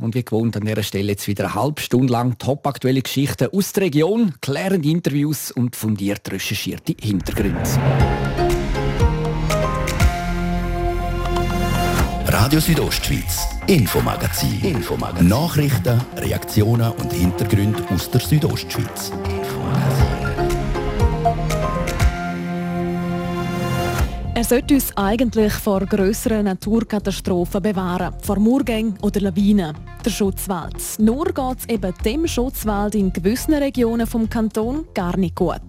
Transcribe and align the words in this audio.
Und 0.00 0.14
wie 0.14 0.24
gewohnt 0.24 0.56
an 0.56 0.64
dieser 0.64 0.82
Stelle 0.82 1.08
jetzt 1.08 1.28
wieder 1.28 1.44
eine 1.44 1.54
halbe 1.54 1.80
Stunde 1.80 2.12
lang 2.12 2.38
topaktuelle 2.38 3.02
Geschichten 3.02 3.48
aus 3.52 3.72
der 3.72 3.84
Region, 3.84 4.34
klärende 4.40 4.88
Interviews 4.88 5.50
und 5.50 5.76
fundiert 5.76 6.30
recherchierte 6.30 6.94
Hintergründe. 7.00 7.60
Radio 12.26 12.60
Südostschweiz, 12.60 13.46
Infomagazin. 13.66 14.60
Infomagazin. 14.62 15.28
Nachrichten, 15.28 16.00
Reaktionen 16.16 16.92
und 16.92 17.12
Hintergründe 17.12 17.82
aus 17.90 18.10
der 18.10 18.20
Südostschweiz. 18.20 19.12
Er 24.40 24.44
sollte 24.44 24.72
uns 24.72 24.96
eigentlich 24.96 25.52
vor 25.52 25.84
grösseren 25.84 26.46
Naturkatastrophen 26.46 27.60
bewahren, 27.60 28.14
vor 28.22 28.38
Murgängen 28.38 28.94
oder 29.02 29.20
Lawinen. 29.20 29.76
Der 30.02 30.10
Schutzwald. 30.10 30.76
Nur 30.98 31.26
geht 31.26 31.58
es 31.58 31.68
eben 31.68 31.92
dem 32.06 32.26
Schutzwald 32.26 32.94
in 32.94 33.12
gewissen 33.12 33.52
Regionen 33.52 34.06
vom 34.06 34.30
Kanton 34.30 34.86
gar 34.94 35.14
nicht 35.18 35.34
gut. 35.34 35.60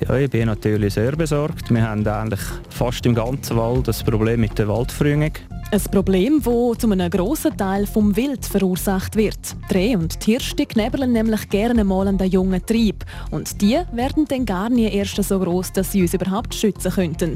Ja, 0.00 0.16
ich 0.16 0.30
bin 0.30 0.46
natürlich 0.46 0.94
sehr 0.94 1.14
besorgt. 1.14 1.68
Wir 1.68 1.86
haben 1.86 2.08
eigentlich 2.08 2.40
fast 2.70 3.04
im 3.04 3.14
ganzen 3.14 3.58
Wald 3.58 3.86
das 3.86 4.02
Problem 4.02 4.40
mit 4.40 4.58
der 4.58 4.68
Waldverjüngung. 4.68 5.32
Ein 5.72 5.80
Problem, 5.90 6.40
das 6.44 6.78
zu 6.78 6.90
einem 6.90 7.10
grossen 7.10 7.56
Teil 7.56 7.86
vom 7.86 8.14
Wild 8.14 8.46
verursacht 8.46 9.16
wird. 9.16 9.56
Dreh- 9.68 9.96
und 9.96 10.22
Hirsche 10.22 10.54
knebeln 10.54 11.12
nämlich 11.12 11.48
gerne 11.48 11.82
mal 11.82 12.06
an 12.06 12.18
den 12.18 12.30
jungen 12.30 12.64
Trieb. 12.64 13.04
Und 13.32 13.60
die 13.60 13.80
werden 13.92 14.26
dann 14.28 14.46
gar 14.46 14.70
nie 14.70 14.88
erst 14.88 15.20
so 15.22 15.40
groß, 15.40 15.72
dass 15.72 15.90
sie 15.90 16.02
uns 16.02 16.14
überhaupt 16.14 16.54
schützen 16.54 16.92
könnten. 16.92 17.34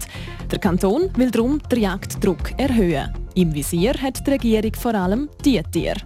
Der 0.49 0.61
Kanton 0.61 1.11
will 1.17 1.33
darum 1.33 1.61
den 1.71 1.81
Jagddruck 1.81 2.57
erhöhen. 2.57 3.13
Im 3.35 3.53
Visier 3.53 3.95
hat 3.95 4.25
die 4.25 4.31
Regierung 4.31 4.75
vor 4.75 4.95
allem 4.95 5.29
die 5.45 5.61
Tiere 5.73 6.01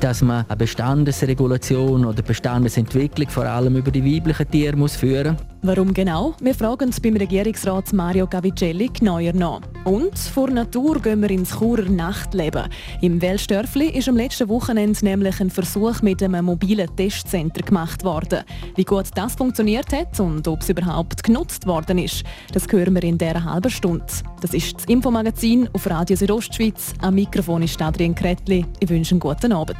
dass 0.00 0.22
man 0.22 0.44
eine 0.48 0.56
Bestandesregulation 0.56 2.04
oder 2.04 2.22
Bestandesentwicklung 2.22 3.28
vor 3.28 3.44
allem 3.46 3.76
über 3.76 3.90
die 3.90 4.04
weiblichen 4.04 4.48
Tiere 4.48 4.76
führen 4.88 5.36
muss. 5.36 5.44
Warum 5.62 5.92
genau? 5.92 6.34
Wir 6.40 6.54
fragen 6.54 6.84
uns 6.84 7.00
beim 7.00 7.16
Regierungsrat 7.16 7.92
Mario 7.92 8.28
Gavicelli 8.28 8.90
genauer 8.96 9.32
nach. 9.32 9.60
Und 9.84 10.16
vor 10.16 10.48
Natur 10.48 11.00
gehen 11.00 11.20
wir 11.20 11.30
ins 11.30 11.50
Churer 11.50 11.88
Nachtleben. 11.88 12.68
Im 13.00 13.20
Welsdörfli 13.20 13.86
ist 13.86 14.08
am 14.08 14.16
letzten 14.16 14.48
Wochenende 14.48 15.04
nämlich 15.04 15.40
ein 15.40 15.50
Versuch 15.50 16.00
mit 16.00 16.22
einem 16.22 16.44
mobilen 16.44 16.94
Testcenter 16.94 17.62
gemacht 17.62 18.04
worden. 18.04 18.44
Wie 18.76 18.84
gut 18.84 19.06
das 19.16 19.34
funktioniert 19.34 19.92
hat 19.92 20.20
und 20.20 20.46
ob 20.46 20.60
es 20.60 20.68
überhaupt 20.68 21.24
genutzt 21.24 21.66
worden 21.66 21.98
ist, 21.98 22.22
das 22.52 22.68
hören 22.70 22.94
wir 22.94 23.02
in 23.02 23.18
dieser 23.18 23.42
halben 23.42 23.70
Stunde. 23.70 24.06
Das 24.40 24.54
ist 24.54 24.76
das 24.76 24.84
Infomagazin 24.84 25.68
auf 25.72 25.90
Radio 25.90 26.16
Südostschweiz. 26.16 26.94
Am 27.00 27.16
Mikrofon 27.16 27.62
ist 27.62 27.82
Adrian 27.82 28.14
Kretli. 28.14 28.64
Ich 28.78 28.88
wünsche 28.88 29.12
einen 29.12 29.20
guten 29.20 29.52
Abend. 29.52 29.76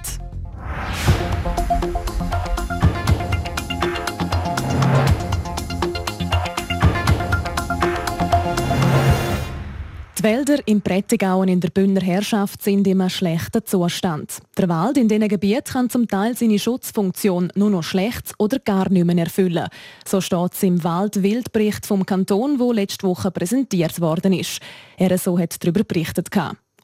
Die 10.18 10.24
Wälder 10.24 10.58
im 10.66 10.80
Prättigau 10.80 11.42
und 11.42 11.48
in 11.48 11.60
der 11.60 11.68
Bündner 11.68 12.00
Herrschaft 12.00 12.60
sind 12.60 12.88
in 12.88 13.00
einem 13.00 13.08
schlechten 13.08 13.64
Zustand. 13.64 14.40
Der 14.56 14.68
Wald 14.68 14.96
in 14.96 15.06
diesen 15.06 15.28
Gebieten 15.28 15.62
kann 15.62 15.90
zum 15.90 16.08
Teil 16.08 16.36
seine 16.36 16.58
Schutzfunktion 16.58 17.52
nur 17.54 17.70
noch 17.70 17.84
schlecht 17.84 18.32
oder 18.36 18.58
gar 18.58 18.90
nicht 18.90 19.04
mehr 19.04 19.16
erfüllen. 19.16 19.68
So 20.04 20.20
steht 20.20 20.54
es 20.54 20.62
im 20.64 20.82
Waldwildbericht 20.82 21.86
vom 21.86 22.04
Kanton, 22.04 22.58
wo 22.58 22.72
letzte 22.72 23.06
Woche 23.06 23.30
präsentiert 23.30 24.00
worden 24.00 24.32
ist. 24.32 24.58
Er 24.96 25.16
so 25.18 25.38
hat 25.38 25.62
darüber 25.62 25.84
berichtet. 25.84 26.32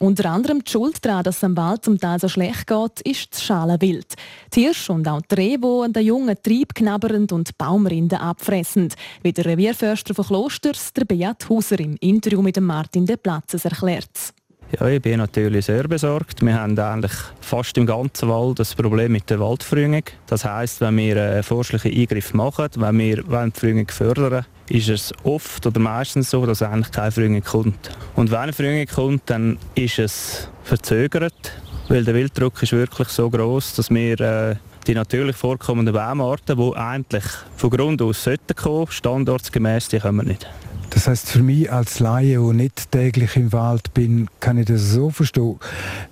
Unter 0.00 0.31
anderem 0.31 0.62
die 0.64 0.70
Schuld 0.70 1.05
daran, 1.05 1.23
dass 1.23 1.37
es 1.37 1.45
am 1.45 1.56
Wald 1.56 1.84
zum 1.84 1.98
Teil 1.98 2.19
so 2.19 2.28
schlecht 2.28 2.67
geht, 2.67 3.00
ist 3.05 3.33
das 3.33 3.45
Schalenwild. 3.45 4.14
Tiers 4.51 4.89
und 4.89 5.06
auch 5.06 5.23
die 5.23 5.34
Rehe, 5.34 5.59
die 5.59 5.83
an 5.84 5.92
den 5.92 6.05
jungen 6.05 6.36
Trieb 6.42 6.75
knabbernd 6.75 7.33
und 7.33 7.56
Baumrinden 7.56 8.19
abfressen, 8.19 8.92
wie 9.23 9.33
der 9.33 9.47
Revierförster 9.47 10.14
von 10.14 10.27
Klosters, 10.27 10.92
der 10.92 11.05
Beat 11.05 11.48
Hauser 11.48 11.79
im 11.79 11.96
Interview 12.01 12.42
mit 12.42 12.61
Martin 12.61 13.07
de 13.07 13.17
Platzes 13.17 13.64
erklärt. 13.64 14.35
Ja, 14.80 14.89
ich 14.89 15.01
bin 15.01 15.19
natürlich 15.19 15.67
sehr 15.67 15.86
besorgt. 15.86 16.45
Wir 16.45 16.61
haben 16.61 16.77
eigentlich 16.79 17.13
fast 17.40 17.79
im 17.79 17.86
ganzen 17.86 18.29
Wald 18.29 18.58
das 18.58 18.74
Problem 18.74 19.13
mit 19.13 19.30
der 19.30 19.39
Waldverjüngung. 19.39 20.05
Das 20.27 20.45
heißt, 20.45 20.80
wenn 20.80 20.96
wir 20.96 21.23
einen 21.23 21.42
forschlichen 21.45 21.92
Eingriff 21.92 22.35
machen, 22.35 22.69
wenn 22.77 22.98
wir 22.98 23.23
die 23.23 23.51
Verjüngung 23.52 23.89
fördern, 23.89 24.45
ist 24.69 24.89
es 24.89 25.13
oft 25.25 25.67
oder 25.67 25.80
meistens 25.80 26.30
so, 26.30 26.45
dass 26.47 26.63
eigentlich 26.63 26.91
keine 26.92 27.11
Verjüngung 27.11 27.42
kommt. 27.42 27.91
Und 28.17 28.30
wenn 28.30 28.39
eine 28.39 28.52
Verjüngung 28.52 28.86
kommt, 28.86 29.23
dann 29.27 29.58
ist 29.75 29.98
es 29.98 30.48
verzögert, 30.63 31.52
weil 31.89 32.05
der 32.05 32.14
Wilddruck 32.14 32.63
ist 32.63 32.73
wirklich 32.73 33.08
so 33.08 33.29
groß, 33.29 33.75
dass 33.75 33.91
wir 33.91 34.20
äh, 34.20 34.57
die 34.86 34.95
natürlich 34.95 35.36
vorkommenden 35.36 35.95
Baumarten, 35.95 36.57
die 36.57 36.77
eigentlich 36.77 37.25
von 37.57 37.70
Grund 37.70 38.02
aus 38.02 38.25
sollten 38.25 38.55
kommen, 38.55 38.86
standortsgemäß, 38.91 39.89
die 39.89 39.98
kommen 39.98 40.27
nicht. 40.27 40.48
Das 40.91 41.08
heißt, 41.08 41.31
für 41.31 41.42
mich 41.42 41.70
als 41.73 41.98
Laie, 41.98 42.39
der 42.39 42.52
nicht 42.52 42.92
täglich 42.92 43.36
im 43.36 43.52
Wald 43.52 43.92
bin, 43.95 44.29
kann 44.39 44.58
ich 44.58 44.67
das 44.67 44.92
so 44.92 45.11
verstehen, 45.11 45.58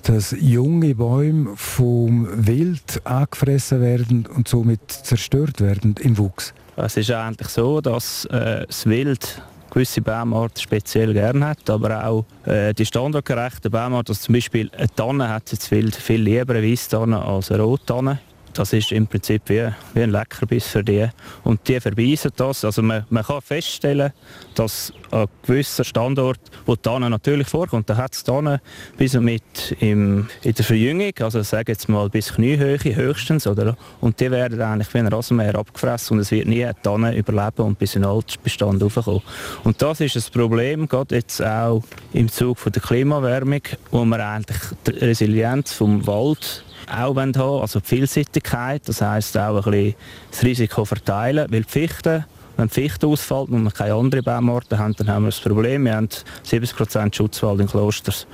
dass 0.02 0.34
junge 0.38 0.96
Bäume 0.96 1.52
vom 1.56 2.26
Wild 2.34 3.00
angefressen 3.04 3.80
werden 3.80 4.26
und 4.26 4.48
somit 4.48 4.90
zerstört 4.90 5.60
werden 5.60 5.94
im 6.00 6.18
Wuchs. 6.18 6.52
Es 6.76 6.96
ist 6.96 7.10
eigentlich 7.10 7.48
so, 7.48 7.80
dass 7.80 8.24
äh, 8.26 8.66
das 8.66 8.86
Wild 8.86 9.42
gewisse 9.70 10.00
Baumarten 10.00 10.60
speziell 10.60 11.12
gerne 11.12 11.48
hat, 11.48 11.68
aber 11.68 12.04
auch 12.06 12.24
äh, 12.46 12.72
die 12.72 12.86
standardgerechten 12.86 13.70
Baumarten, 13.70 14.12
also 14.12 14.22
zum 14.22 14.34
Beispiel 14.34 14.70
eine 14.76 14.88
Tanne 14.88 15.28
hat 15.28 15.50
jetzt 15.52 15.70
Wild 15.70 15.94
viel 15.96 16.20
lieber 16.20 16.54
eine 16.54 16.66
Weisstanne 16.66 17.22
als 17.22 17.50
eine 17.50 17.62
Rottanne. 17.62 18.20
Das 18.54 18.72
ist 18.72 18.92
im 18.92 19.06
Prinzip 19.06 19.42
wie, 19.46 19.68
wie 19.94 20.02
ein 20.02 20.10
Leckerbiss 20.10 20.68
für 20.68 20.84
die. 20.84 21.08
Und 21.44 21.66
die 21.68 21.80
verbeißen 21.80 22.32
das. 22.36 22.64
Also 22.64 22.82
man, 22.82 23.04
man 23.10 23.24
kann 23.24 23.40
feststellen, 23.40 24.12
dass 24.54 24.92
an 25.10 25.26
gewissen 25.42 25.84
Standort, 25.84 26.40
wo 26.66 26.74
die 26.74 26.82
Tanne 26.82 27.10
natürlich 27.10 27.48
vorkommt, 27.48 27.88
da 27.88 27.96
hat 27.96 28.14
es 28.14 28.24
Tanne 28.24 28.60
bis 28.96 29.14
mit 29.14 29.76
im, 29.80 30.28
in 30.42 30.54
der 30.54 30.64
Verjüngung, 30.64 31.12
also 31.20 31.42
sagen 31.42 31.70
jetzt 31.70 31.88
mal 31.88 32.08
bis 32.08 32.32
Kniehöhe 32.34 32.78
höchstens, 32.78 33.46
oder? 33.46 33.76
und 34.00 34.18
die 34.20 34.30
werden 34.30 34.60
eigentlich 34.60 34.92
wie 34.94 34.98
ein 34.98 35.06
Rasenmäher 35.06 35.54
abgefressen 35.54 36.16
und 36.16 36.20
es 36.20 36.30
wird 36.30 36.46
nie 36.46 36.64
eine 36.64 36.74
Tanne 36.82 37.16
überleben 37.16 37.62
und 37.62 37.78
bis 37.78 37.94
in 37.94 38.02
den 38.02 38.10
Altbestand 38.10 38.82
raufkommen. 38.82 39.22
Und 39.64 39.80
das 39.80 40.00
ist 40.00 40.16
das 40.16 40.30
Problem, 40.30 40.88
gerade 40.88 41.14
jetzt 41.14 41.42
auch 41.42 41.82
im 42.12 42.28
Zug 42.28 42.58
von 42.58 42.72
der 42.72 42.82
Klimawärmung, 42.82 43.62
wo 43.90 44.04
man 44.04 44.20
eigentlich 44.20 44.60
die 44.86 44.90
Resilienz 44.90 45.72
vom 45.72 46.06
Wald 46.06 46.64
auch 46.90 47.16
haben 47.16 47.60
also 47.60 47.80
die 47.80 47.86
Vielseitigkeit, 47.86 48.82
das 48.86 49.00
heisst 49.00 49.36
auch 49.36 49.66
ein 49.66 49.72
bisschen 49.72 49.94
das 50.30 50.42
Risiko 50.42 50.84
verteilen, 50.84 51.46
weil 51.50 51.62
die 51.62 51.70
Fichten 51.70 52.24
wenn 52.56 52.68
die 52.68 52.74
Fichte 52.74 53.06
ausfällt 53.06 53.48
und 53.48 53.62
wir 53.62 53.70
keine 53.70 53.94
anderen 53.94 54.24
Baumarten 54.24 54.78
haben, 54.78 54.94
dann 54.96 55.08
haben 55.08 55.22
wir 55.24 55.30
das 55.30 55.40
Problem, 55.40 55.86
wir 55.86 55.96
haben 55.96 56.08
70% 56.46 57.14
Schutzwald 57.14 57.60
in 57.60 57.66
Klosters. 57.66 58.26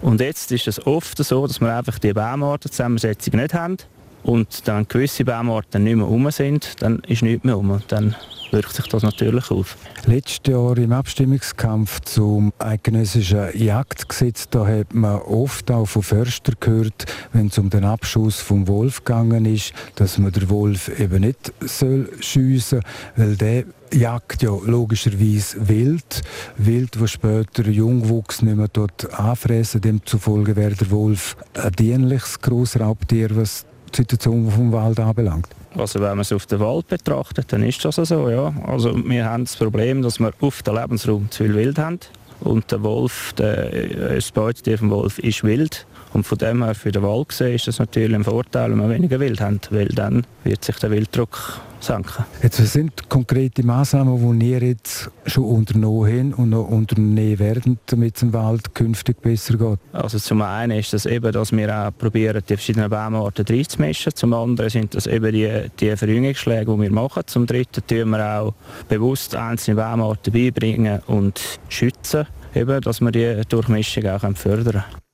Und 0.00 0.20
jetzt 0.20 0.50
ist 0.50 0.66
es 0.66 0.86
oft 0.86 1.22
so, 1.22 1.46
dass 1.46 1.60
wir 1.60 1.76
einfach 1.76 1.98
die 1.98 2.12
Baumartenzusammensetzung 2.12 3.38
nicht 3.38 3.52
haben 3.52 3.76
und 4.26 4.66
dann 4.66 4.88
gewisse 4.88 5.24
Baumarten 5.24 5.84
nicht 5.84 5.96
mehr 5.96 6.08
um 6.08 6.30
sind, 6.30 6.82
dann 6.82 6.98
ist 7.06 7.22
nichts 7.22 7.44
mehr 7.44 7.56
um. 7.56 7.80
Dann 7.88 8.14
wirkt 8.50 8.72
sich 8.72 8.86
das 8.86 9.02
natürlich 9.02 9.50
auf. 9.50 9.76
Letztes 10.06 10.52
Jahr 10.52 10.76
im 10.78 10.92
Abstimmungskampf 10.92 12.00
zum 12.00 12.52
eidgenössischen 12.58 13.56
Jagdgesetz, 13.56 14.48
da 14.50 14.66
hat 14.66 14.94
man 14.94 15.20
oft 15.20 15.70
auch 15.70 15.86
von 15.86 16.02
Förstern 16.02 16.56
gehört, 16.60 17.06
wenn 17.32 17.46
es 17.46 17.58
um 17.58 17.70
den 17.70 17.84
Abschuss 17.84 18.40
vom 18.40 18.68
Wolf 18.68 19.04
gegangen 19.04 19.46
ist, 19.46 19.72
dass 19.94 20.18
man 20.18 20.32
den 20.32 20.48
Wolf 20.50 20.88
eben 20.98 21.22
nicht 21.22 21.52
soll 21.60 22.10
schiessen, 22.20 22.82
weil 23.16 23.36
der 23.36 23.64
jagt 23.92 24.42
ja 24.42 24.50
logischerweise 24.50 25.68
Wild. 25.68 26.22
Wild, 26.56 27.00
wo 27.00 27.06
später 27.06 27.68
Jungwuchs 27.68 28.42
nicht 28.42 28.56
mehr 28.56 28.68
dort 28.72 29.12
anfressen. 29.14 29.80
Demzufolge 29.80 30.56
wäre 30.56 30.74
der 30.74 30.90
Wolf 30.90 31.36
ein 31.54 31.72
dienliches 31.72 32.40
Grossraubtier, 32.40 33.36
was 33.36 33.64
die 33.96 34.02
Situation 34.02 34.50
vom 34.50 34.72
Wald 34.72 35.00
anbelangt. 35.00 35.48
Also 35.76 36.00
wenn 36.00 36.10
man 36.10 36.20
es 36.20 36.32
auf 36.32 36.46
den 36.46 36.60
Wald 36.60 36.88
betrachtet, 36.88 37.52
dann 37.52 37.62
ist 37.62 37.84
das 37.84 37.96
so, 37.96 38.30
ja. 38.30 38.52
Also 38.66 38.96
wir 38.96 39.24
haben 39.24 39.44
das 39.44 39.56
Problem, 39.56 40.02
dass 40.02 40.18
wir 40.18 40.32
auf 40.40 40.62
dem 40.62 40.74
Lebensraum 40.74 41.30
zu 41.30 41.44
viel 41.44 41.54
Wild 41.54 41.78
haben. 41.78 42.00
Und 42.40 42.70
der 42.70 42.82
Wolf, 42.82 43.32
der, 43.34 43.72
äh, 43.72 44.14
das 44.16 44.30
Beutetier 44.30 44.78
vom 44.78 44.90
Wolf 44.90 45.18
ist 45.18 45.42
wild. 45.42 45.86
Und 46.12 46.26
von 46.26 46.38
dem 46.38 46.64
her 46.64 46.74
für 46.74 46.92
den 46.92 47.02
Wald 47.02 47.28
gesehen 47.28 47.54
ist 47.54 47.68
das 47.68 47.78
natürlich 47.78 48.14
ein 48.14 48.24
Vorteil, 48.24 48.70
wenn 48.70 48.78
wir 48.78 48.88
weniger 48.88 49.20
Wild 49.20 49.40
haben, 49.40 49.60
weil 49.70 49.88
dann 49.88 50.26
wird 50.44 50.64
sich 50.64 50.76
der 50.76 50.90
Wilddruck 50.90 51.60
senken. 51.80 52.24
Jetzt, 52.42 52.60
was 52.60 52.72
sind 52.72 53.08
konkrete 53.08 53.64
Maßnahmen, 53.64 54.40
die 54.40 54.50
ihr 54.50 54.62
jetzt 54.62 55.10
schon 55.26 55.44
unternommen 55.44 56.30
habt 56.30 56.38
und 56.38 56.50
noch 56.50 56.68
unternehmen 56.68 57.38
werden, 57.38 57.78
damit 57.86 58.16
es 58.16 58.22
im 58.22 58.32
Wald 58.32 58.74
künftig 58.74 59.20
besser 59.20 59.56
geht? 59.56 59.78
Also 59.92 60.18
zum 60.18 60.42
einen 60.42 60.78
ist 60.78 60.92
das 60.92 61.06
eben, 61.06 61.32
dass 61.32 61.52
wir 61.52 61.74
auch 61.74 61.96
probieren, 61.96 62.42
die 62.48 62.56
verschiedenen 62.56 62.90
Baumarten 62.90 63.44
reinzumischen. 63.46 64.14
Zum 64.14 64.32
anderen 64.32 64.70
sind 64.70 64.94
das 64.94 65.06
eben 65.06 65.32
die, 65.32 65.70
die 65.78 65.96
Verjüngungsschläge, 65.96 66.72
die 66.72 66.80
wir 66.80 66.92
machen. 66.92 67.22
Zum 67.26 67.46
dritten 67.46 67.86
tun 67.86 68.10
wir 68.10 68.40
auch 68.40 68.54
bewusst 68.88 69.34
einzelne 69.34 69.76
Baumarten 69.76 70.32
beibringen 70.32 71.00
und 71.06 71.40
schützen, 71.68 72.26
eben, 72.54 72.80
dass 72.80 73.00
wir 73.00 73.10
die 73.10 73.42
Durchmischung 73.48 74.06
auch 74.06 74.20
fördern 74.34 74.72
können. 74.72 75.05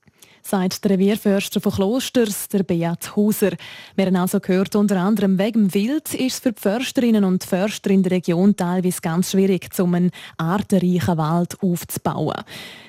Sagt 0.47 0.83
der 0.83 0.91
Revierförster 0.91 1.61
von 1.61 1.71
Klosters, 1.71 2.47
der 2.49 2.63
Beat 2.63 3.15
Hauser. 3.15 3.51
Wir 3.95 4.05
haben 4.05 4.15
also 4.15 4.39
gehört, 4.39 4.75
unter 4.75 4.97
anderem 4.97 5.39
wegen 5.39 5.73
Wild 5.73 6.13
ist 6.13 6.35
es 6.35 6.39
für 6.39 6.51
die 6.51 6.61
Försterinnen 6.61 7.23
und 7.23 7.43
Förster 7.43 7.89
in 7.89 8.03
der 8.03 8.11
Region 8.11 8.55
teilweise 8.55 9.01
ganz 9.01 9.31
schwierig, 9.31 9.69
um 9.79 9.93
einen 9.93 10.11
artenreichen 10.37 11.17
Wald 11.17 11.57
aufzubauen. 11.61 12.43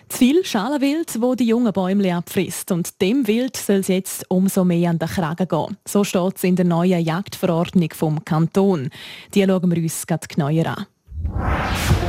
Zu 0.09 0.19
viel 0.19 0.45
Schalenwild, 0.45 1.21
wo 1.21 1.35
die 1.35 1.47
jungen 1.47 1.73
Bäume 1.73 2.15
abfrisst. 2.15 2.71
Und 2.71 3.01
dem 3.01 3.27
Wild 3.27 3.57
soll 3.57 3.77
es 3.77 3.89
jetzt 3.89 4.27
umso 4.29 4.65
mehr 4.65 4.91
an 4.91 4.99
den 4.99 5.09
Kragen 5.09 5.49
gehen. 5.49 5.77
So 5.87 6.05
steht 6.05 6.37
es 6.37 6.45
in 6.45 6.57
der 6.57 6.67
neuen 6.67 7.05
Jagdverordnung 7.05 7.91
vom 7.95 8.25
Kanton. 8.25 8.91
Die 9.35 9.45
schauen 9.45 9.71
wir 9.75 9.83
uns 9.83 10.07
gerade 10.07 10.27
genauer 10.29 10.67
an. 10.67 12.04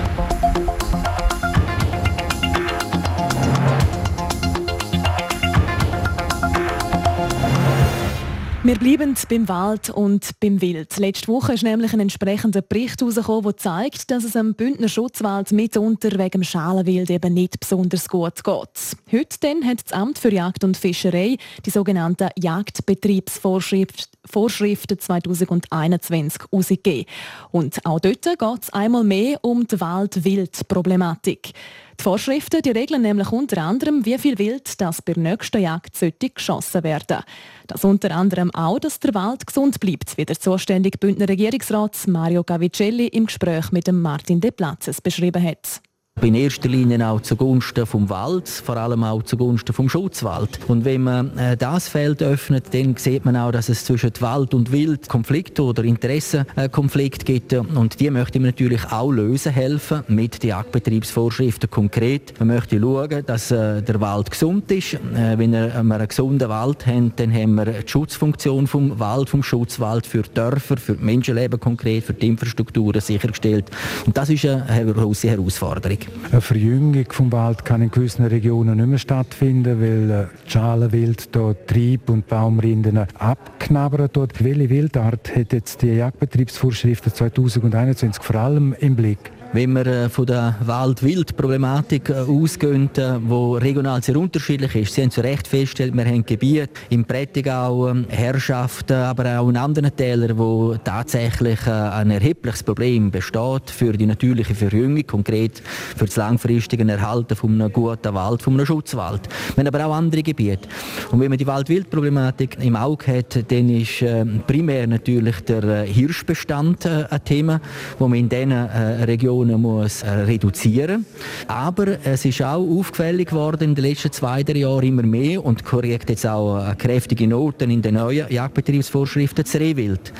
Wir 8.65 8.77
bleiben 8.79 9.13
beim 9.29 9.47
Wald 9.47 9.91
und 9.91 10.39
beim 10.39 10.59
Wild. 10.59 10.97
Letzte 10.97 11.27
Woche 11.27 11.53
ist 11.53 11.61
nämlich 11.61 11.93
ein 11.93 11.99
entsprechender 11.99 12.63
Bericht 12.63 12.99
herausgekommen, 12.99 13.43
der 13.43 13.57
zeigt, 13.57 14.09
dass 14.09 14.23
es 14.23 14.35
am 14.35 14.55
Bündner 14.55 14.89
Schutzwald 14.89 15.51
mitunter 15.51 16.17
wegen 16.17 16.43
Schalenwild 16.43 17.11
eben 17.11 17.35
nicht 17.35 17.59
besonders 17.59 18.09
gut 18.09 18.43
geht. 18.43 18.97
Heute 19.11 19.37
dann 19.41 19.63
hat 19.63 19.83
das 19.85 19.93
Amt 19.93 20.17
für 20.17 20.33
Jagd 20.33 20.63
und 20.63 20.77
Fischerei 20.77 21.37
die 21.63 21.69
sogenannten 21.69 22.29
Jagdbetriebsvorschriften 22.39 24.97
2021 24.97 26.45
herausgegeben. 26.51 27.05
Und 27.51 27.85
auch 27.85 27.99
dort 27.99 28.23
geht 28.23 28.63
es 28.63 28.73
einmal 28.73 29.03
mehr 29.03 29.37
um 29.43 29.67
die 29.67 29.79
Wald-Wild-Problematik. 29.79 31.51
Die 31.99 32.03
Vorschriften 32.03 32.61
die 32.61 32.71
regeln 32.71 33.01
nämlich 33.01 33.31
unter 33.31 33.61
anderem, 33.61 34.05
wie 34.05 34.17
viel 34.17 34.37
Wild 34.37 34.79
das 34.79 35.01
bei 35.01 35.13
der 35.13 35.23
nächsten 35.23 35.61
Jagd 35.61 35.93
geschossen 36.35 36.83
werden. 36.83 37.23
Das 37.67 37.83
unter 37.83 38.11
anderem 38.11 38.53
auch, 38.53 38.79
dass 38.79 38.99
der 38.99 39.13
Wald 39.13 39.47
gesund 39.47 39.79
bleibt, 39.79 40.17
wie 40.17 40.25
der 40.25 40.39
zuständige 40.39 40.97
Bündner 40.97 41.29
Regierungsrat 41.29 42.07
Mario 42.07 42.43
Gavicelli 42.43 43.07
im 43.07 43.25
Gespräch 43.25 43.71
mit 43.71 43.87
dem 43.87 44.01
Martin 44.01 44.41
De 44.41 44.51
Platzes 44.51 45.01
beschrieben 45.01 45.41
hat 45.41 45.81
in 46.21 46.33
erster 46.33 46.69
Linie 46.69 47.07
auch 47.07 47.19
zugunsten 47.21 47.85
vom 47.85 48.09
Wald, 48.09 48.47
vor 48.47 48.77
allem 48.77 49.03
auch 49.03 49.21
zugunsten 49.23 49.73
vom 49.73 49.89
Schutzwald. 49.89 50.59
Und 50.67 50.85
wenn 50.85 51.03
man 51.03 51.37
äh, 51.37 51.57
das 51.57 51.89
Feld 51.89 52.23
öffnet, 52.23 52.73
dann 52.73 52.95
sieht 52.95 53.25
man 53.25 53.35
auch, 53.35 53.51
dass 53.51 53.67
es 53.67 53.83
zwischen 53.83 54.11
Wald 54.21 54.53
und 54.53 54.71
Wild 54.71 55.09
Konflikte 55.09 55.63
oder 55.63 55.83
Interessenkonflikte 55.83 57.25
gibt. 57.25 57.53
Und 57.53 57.99
die 57.99 58.09
möchte 58.09 58.39
man 58.39 58.47
natürlich 58.47 58.81
auch 58.91 59.11
lösen 59.11 59.51
helfen 59.51 60.03
mit 60.07 60.41
den 60.41 60.51
Jagdbetriebsvorschriften 60.51 61.69
konkret. 61.69 62.33
Man 62.39 62.47
möchte 62.47 62.79
schauen, 62.79 63.25
dass 63.25 63.51
äh, 63.51 63.81
der 63.81 63.99
Wald 63.99 64.31
gesund 64.31 64.71
ist. 64.71 64.93
Äh, 64.93 65.37
wenn 65.37 65.51
wir 65.51 65.75
einen 65.75 66.07
gesunden 66.07 66.47
Wald 66.47 66.87
haben, 66.87 67.11
dann 67.17 67.33
haben 67.33 67.55
wir 67.55 67.65
die 67.65 67.87
Schutzfunktion 67.87 68.67
vom 68.67 68.97
Wald, 68.99 69.29
vom 69.29 69.43
Schutzwald 69.43 70.07
für 70.07 70.21
die 70.21 70.33
Dörfer, 70.33 70.77
für 70.77 70.93
die 70.93 71.03
Menschenleben 71.03 71.59
konkret, 71.59 72.05
für 72.05 72.13
die 72.13 72.27
Infrastrukturen 72.27 73.01
sichergestellt. 73.01 73.65
Und 74.05 74.15
das 74.15 74.29
ist 74.29 74.45
eine 74.45 74.93
große 74.93 75.29
Herausforderung. 75.29 76.04
Eine 76.31 76.41
Verjüngung 76.41 77.05
vom 77.11 77.31
Wald 77.31 77.65
kann 77.65 77.81
in 77.81 77.91
gewissen 77.91 78.25
Regionen 78.25 78.77
nicht 78.77 78.87
mehr 78.87 78.97
stattfinden, 78.97 79.81
weil 79.81 80.11
äh, 80.11 80.49
Schalenwild 80.49 81.35
dort 81.35 81.67
Trieb- 81.67 82.09
und 82.09 82.27
Baumrinden 82.27 82.97
abknabbern. 83.17 84.09
Dort. 84.11 84.43
Welche 84.43 84.69
Wildart 84.69 85.35
hat 85.35 85.53
jetzt 85.53 85.81
die 85.81 85.93
Jagdbetriebsvorschriften 85.93 87.13
2021 87.13 88.23
vor 88.23 88.35
allem 88.35 88.75
im 88.79 88.95
Blick? 88.95 89.31
Wenn 89.55 89.71
wir 89.71 89.87
äh, 89.87 90.09
von 90.09 90.25
der 90.25 90.57
Wald-Wild-Problematik 90.65 92.09
äh, 92.09 92.13
ausgehen, 92.15 92.89
die 92.93 93.01
regional 93.01 94.03
sehr 94.03 94.17
unterschiedlich 94.17 94.75
ist, 94.75 94.93
Sie 94.93 95.01
haben 95.01 95.11
zu 95.11 95.21
Recht 95.21 95.47
festgestellt, 95.47 95.95
wir 95.95 96.03
haben 96.03 96.25
Gebiete 96.25 96.71
im 96.89 97.05
Prättigau, 97.05 97.87
ähm, 97.87 98.05
Herrschaften, 98.09 98.97
aber 98.97 99.39
auch 99.39 99.47
in 99.47 99.55
anderen 99.55 99.95
Tälern, 99.95 100.37
wo 100.37 100.75
tatsächlich 100.83 101.65
äh, 101.67 101.71
ein 101.71 102.11
erhebliches 102.11 102.63
Problem 102.63 103.09
besteht 103.11 103.69
für 103.69 103.93
die 103.93 104.05
natürliche 104.05 104.53
Verjüngung, 104.53 105.07
konkret 105.07 105.59
für 105.95 106.03
das 106.03 106.17
langfristige 106.17 106.85
Erhalten 106.85 107.37
von 107.37 107.53
einem 107.53 107.71
guten 107.71 108.13
Wald, 108.13 108.41
von 108.41 108.55
einem 108.55 108.65
Schutzwald. 108.65 109.21
Wir 109.55 109.63
haben 109.63 109.73
aber 109.73 109.85
auch 109.85 109.95
andere 109.95 110.21
Gebiete. 110.21 110.67
Und 111.11 111.21
wenn 111.21 111.29
man 111.29 111.37
die 111.37 111.47
Wald-Wild-Problematik 111.47 112.57
im 112.59 112.75
Auge 112.75 113.19
hat, 113.19 113.49
dann 113.49 113.69
ist 113.69 114.03
primär 114.47 114.85
natürlich 114.85 115.39
der 115.45 115.83
Hirschbestand 115.83 116.85
ein 116.85 117.23
Thema, 117.23 117.61
wo 117.99 118.09
man 118.09 118.19
in 118.19 118.27
diesen 118.27 118.51
Regionen 118.51 119.44
Emissionen 119.45 119.61
muss 119.61 120.03
äh, 120.03 120.09
reduzieren 120.09 121.05
Aber 121.47 121.97
es 122.03 122.25
ist 122.25 122.41
auch 122.41 122.65
auffällig 122.65 123.29
geworden 123.29 123.69
in 123.69 123.75
den 123.75 123.85
letzten 123.85 124.11
zwei, 124.11 124.43
drei 124.43 124.59
Jahren 124.59 124.83
immer 124.83 125.03
mehr 125.03 125.43
und 125.43 125.63
korrekt 125.63 126.09
jetzt 126.09 126.25
auch 126.25 126.59
äh, 126.59 126.75
kräftige 126.75 127.27
Noten 127.27 127.69
in 127.69 127.81
den 127.81 127.95
neuen 127.95 128.31
Jagdbetriebsvorschriften 128.31 129.43
das 129.43 129.55
Rehwild, 129.55 130.13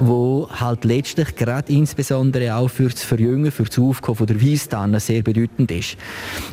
wo 0.00 0.48
halt 0.50 0.84
letztlich 0.84 1.34
gerade 1.34 1.72
insbesondere 1.72 2.54
auch 2.54 2.68
für 2.68 2.88
das 2.88 3.02
Verjüngen, 3.02 3.50
für 3.50 3.64
das 3.64 3.78
Aufkommen 3.78 4.26
der 4.26 4.40
Weißtanne 4.40 5.00
sehr 5.00 5.22
bedeutend 5.22 5.70
ist. 5.70 5.96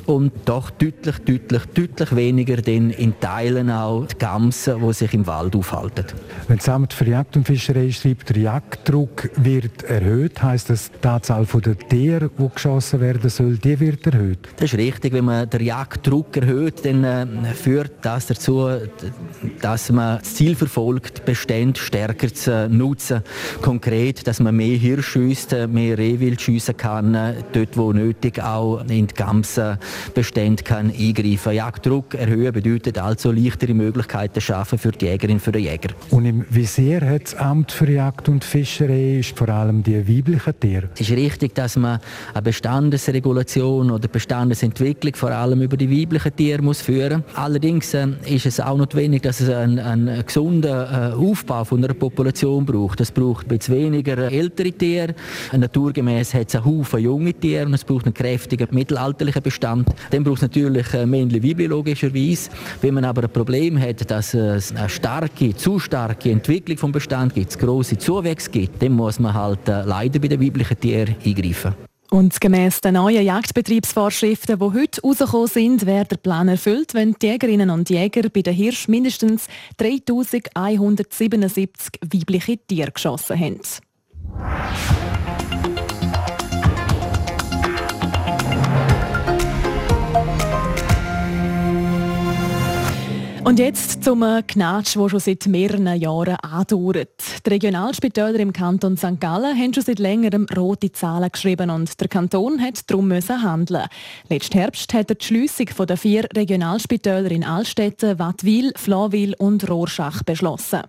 Und 0.06 0.31
doch 0.45 0.69
deutlich, 0.71 1.18
deutlich, 1.19 1.66
deutlich 1.74 2.16
weniger 2.16 2.57
denn 2.57 2.89
in 2.92 3.19
Teilen 3.19 3.69
auch 3.69 4.06
die 4.06 4.18
Gamsen, 4.18 4.80
die 4.86 4.94
sich 4.94 5.13
im 5.13 5.28
Wald 5.28 5.56
aufhalten. 5.56 6.06
Wenn 6.48 6.57
das 6.57 6.69
Amt 6.69 6.94
für 6.94 7.06
Jagd 7.06 7.38
und 7.38 7.45
Fischerei 7.45 7.92
schreibt, 7.92 8.30
der 8.30 8.38
Jagddruck 8.38 9.30
wird 9.36 9.83
erhöht, 9.83 10.42
heißt 10.42 10.69
das 10.69 10.92
die 10.92 11.07
Anzahl 11.07 11.45
der 11.45 11.78
Tiere 11.78 12.14
Tiere, 12.19 12.29
die 12.38 12.50
geschossen 12.53 13.01
werden 13.01 13.29
soll, 13.29 13.57
die 13.57 13.79
wird 13.79 14.06
erhöht. 14.06 14.39
Das 14.57 14.71
ist 14.71 14.79
richtig. 14.79 15.13
Wenn 15.13 15.25
man 15.25 15.50
den 15.50 15.63
Jagddruck 15.63 16.38
erhöht, 16.38 16.85
dann 16.85 17.03
äh, 17.03 17.53
führt 17.53 17.94
das 18.01 18.27
dazu, 18.27 18.69
dass 19.62 19.91
man 19.91 20.19
das 20.19 20.35
Ziel 20.35 20.56
verfolgt, 20.56 21.25
Bestände 21.25 21.79
stärker 21.79 22.33
zu 22.33 22.69
nutzen. 22.69 23.21
Konkret, 23.62 24.27
dass 24.27 24.39
man 24.39 24.56
mehr 24.56 24.77
Hirsch 24.77 25.09
schießt, 25.09 25.53
äh, 25.53 25.67
mehr 25.67 25.97
Rehwild 25.97 26.41
schiessen 26.41 26.77
kann, 26.77 27.15
äh, 27.15 27.35
dort 27.53 27.77
wo 27.77 27.91
nötig 27.91 28.41
auch 28.41 28.81
in 28.88 29.07
die 29.07 29.13
ganzen 29.13 29.77
Bestände 30.13 30.63
kann 30.63 30.91
eingreifen. 30.91 31.53
Jagddruck 31.53 32.15
erhöhen 32.15 32.53
bedeutet 32.53 32.97
also 32.97 33.31
leichtere 33.31 33.73
Möglichkeiten 33.73 34.41
schaffen 34.41 34.77
für 34.77 34.91
die 34.91 35.06
Jägerin, 35.06 35.39
für 35.39 35.51
den 35.51 35.63
Jäger. 35.63 35.89
Und 36.11 36.25
im 36.25 36.45
Visier 36.50 37.01
hat 37.01 37.23
das 37.23 37.35
Amt 37.35 37.71
für 37.71 37.89
Jagd 37.89 38.29
und 38.29 38.44
Fischerei 38.44 39.19
ist 39.19 39.38
vor 39.38 39.50
allem 39.50 39.83
die 39.83 40.07
weiblichen 40.07 40.59
Tiere. 40.59 40.89
Es 40.94 41.01
ist 41.01 41.11
richtig, 41.11 41.56
dass 41.56 41.75
man 41.75 41.94
eine 42.33 42.42
Bestandesregulation 42.42 43.92
oder 43.92 44.07
Bestandesentwicklung 44.07 45.15
vor 45.15 45.31
allem 45.31 45.62
über 45.62 45.77
die 45.77 45.89
weiblichen 45.89 46.36
Tiere 46.36 46.62
muss 46.62 46.81
führen. 46.81 47.24
Allerdings 47.36 47.94
äh, 47.94 48.07
ist 48.25 48.45
es 48.45 48.59
auch 48.59 48.77
notwendig, 48.77 49.24
dass 49.24 49.42
es 49.42 49.50
einen, 49.50 49.80
einen 49.80 50.25
gesunden 50.25 50.71
äh, 50.71 51.13
Aufbau 51.15 51.63
von 51.63 51.83
einer 51.83 51.94
Population 51.94 52.65
braucht. 52.65 53.02
Es 53.02 53.11
braucht 53.11 53.52
ein 53.52 53.59
weniger 53.68 54.18
ältere 54.31 54.71
Tiere. 54.71 55.16
Naturgemäß 55.52 56.33
hat 56.33 56.49
es 56.49 56.56
einen 56.56 56.66
Haufen 56.66 56.99
junge 56.99 57.33
Tiere 57.33 57.66
und 57.66 57.73
es 57.73 57.83
braucht 57.83 58.06
einen 58.06 58.14
kräftigen 58.14 58.68
mittelalterlichen 58.71 59.42
Bestand. 59.42 59.90
Dann 60.11 60.23
braucht 60.23 60.37
es 60.37 60.42
natürlich 60.44 60.94
äh, 60.94 61.06
Männchen 61.06 61.44
Weibli 61.44 61.68
logischerweise. 61.68 62.49
Wenn 62.81 62.94
man 62.94 63.06
aber 63.06 63.23
ein 63.23 63.30
Problem 63.30 63.80
hat, 63.80 64.09
dass 64.09 64.33
es 64.33 64.73
eine 64.75 64.90
starke, 64.90 65.56
zu 65.56 65.80
starke 65.80 66.31
Entwicklung 66.31 66.78
vom 66.78 66.92
Bestand 66.92 67.33
gibt, 67.33 67.52
es 67.52 67.57
grosse 67.57 67.97
Zuwächse 67.97 68.49
gibt, 68.49 68.81
dann 68.81 68.94
muss 68.94 69.19
man 69.19 69.33
halt 69.33 69.68
äh, 69.68 69.83
leider 69.83 70.19
bei 70.19 70.28
den 70.28 70.42
weiblichen 70.42 70.80
Tieren 70.80 71.16
eingreifen. 71.23 71.84
Und 72.16 72.40
gemäss 72.40 72.80
den 72.80 72.94
neuen 72.94 73.26
Jagdbetriebsvorschriften, 73.26 74.57
die 74.57 74.64
heute 74.64 75.02
rausgekommen 75.02 75.48
sind, 75.48 75.86
wird 75.86 76.12
der 76.12 76.16
Plan 76.16 76.48
erfüllt, 76.48 76.94
wenn 76.94 77.12
die 77.16 77.26
Jägerinnen 77.26 77.69
und 77.69 77.90
Jäger 77.90 78.30
bei 78.30 78.42
den 78.42 78.54
Hirsch 78.54 78.88
mindestens 78.88 79.48
3177 79.76 82.00
weibliche 82.10 82.57
Tiere 82.57 82.94
geschossen 82.94 83.38
haben. 83.38 83.60
Und 93.45 93.59
jetzt 93.59 94.04
zum 94.04 94.21
Gnatsch, 94.47 94.95
der 94.95 95.07
schon 95.07 95.19
seit 95.19 95.45
mehreren 95.45 95.85
Jahren 96.02 96.35
andauert. 96.37 97.21
Die 97.45 97.49
Regionalspitäler 97.52 98.40
im 98.40 98.52
Kanton 98.52 98.97
St. 98.97 99.19
Gallen 99.19 99.56
haben 99.56 99.71
schon 99.71 99.83
seit 99.83 99.99
längerem 99.99 100.47
rote 100.57 100.92
Zahlen 100.92 101.31
geschrieben 101.31 101.69
und 101.69 102.02
der 102.02 102.07
Kanton 102.07 102.59
hat 102.59 102.90
darum 102.90 103.11
handeln. 103.14 103.85
Letzten 104.30 104.57
Herbst 104.57 104.92
hat 104.95 105.11
er 105.11 105.16
die 105.16 105.25
Schliessung 105.25 105.68
der 105.85 105.95
vier 105.95 106.28
Regionalspitäler 106.35 107.30
in 107.30 107.44
Altstädten, 107.44 108.18
Wattwil, 108.18 108.73
Flawil 108.78 109.35
und 109.37 109.69
Rorschach 109.69 110.23
beschlossen. 110.23 110.81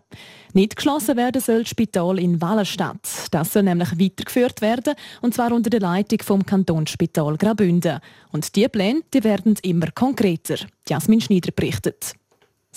Nicht 0.54 0.76
geschlossen 0.76 1.18
werden 1.18 1.42
soll 1.42 1.60
das 1.60 1.68
Spital 1.68 2.18
in 2.18 2.40
Wallenstadt. 2.40 3.06
Das 3.32 3.52
soll 3.52 3.64
nämlich 3.64 3.90
weitergeführt 4.00 4.62
werden, 4.62 4.94
und 5.20 5.34
zwar 5.34 5.52
unter 5.52 5.68
der 5.68 5.80
Leitung 5.80 6.20
vom 6.22 6.46
Kantonsspital 6.46 7.36
Graubünden. 7.36 8.00
Und 8.32 8.56
diese 8.56 8.70
Pläne 8.70 9.02
die 9.12 9.22
werden 9.24 9.56
immer 9.60 9.90
konkreter. 9.90 10.56
Jasmin 10.88 11.20
Schneider 11.20 11.52
berichtet. 11.54 12.14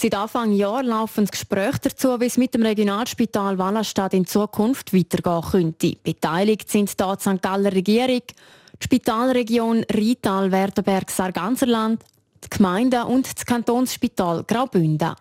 Seit 0.01 0.15
Anfang 0.15 0.53
Jahr 0.53 0.81
laufen 0.81 1.25
Gespräche 1.25 1.79
dazu, 1.83 2.21
wie 2.21 2.27
es 2.27 2.37
mit 2.37 2.53
dem 2.53 2.61
Regionalspital 2.61 3.57
Wallerstadt 3.57 4.13
in 4.13 4.25
Zukunft 4.25 4.93
weitergehen 4.93 5.41
könnte. 5.51 5.97
Beteiligt 6.01 6.71
sind 6.71 6.97
da 7.01 7.17
die 7.17 7.21
St. 7.21 7.41
Galler 7.41 7.73
Regierung, 7.73 8.21
die 8.29 8.83
Spitalregion 8.85 9.83
Rital, 9.93 10.53
Werdenberg, 10.53 11.11
Sarganserland, 11.11 12.01
die 12.45 12.49
Gemeinden 12.49 13.03
und 13.07 13.25
das 13.25 13.45
Kantonsspital 13.45 14.45
Graubünden. 14.45 15.15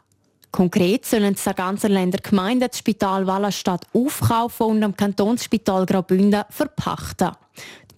Konkret 0.53 1.05
sollen 1.05 1.35
die 1.35 1.55
ganzen 1.55 1.91
Länder 1.91 2.19
Gemeinden 2.19 2.69
das 2.71 2.79
Spital 2.79 3.27
Wallerstadt 3.27 3.85
aufkaufen 3.93 4.67
und 4.67 4.85
am 4.85 4.97
Kantonsspital 4.97 5.87
Graubünden 5.87 6.45
verpachten. 6.51 7.33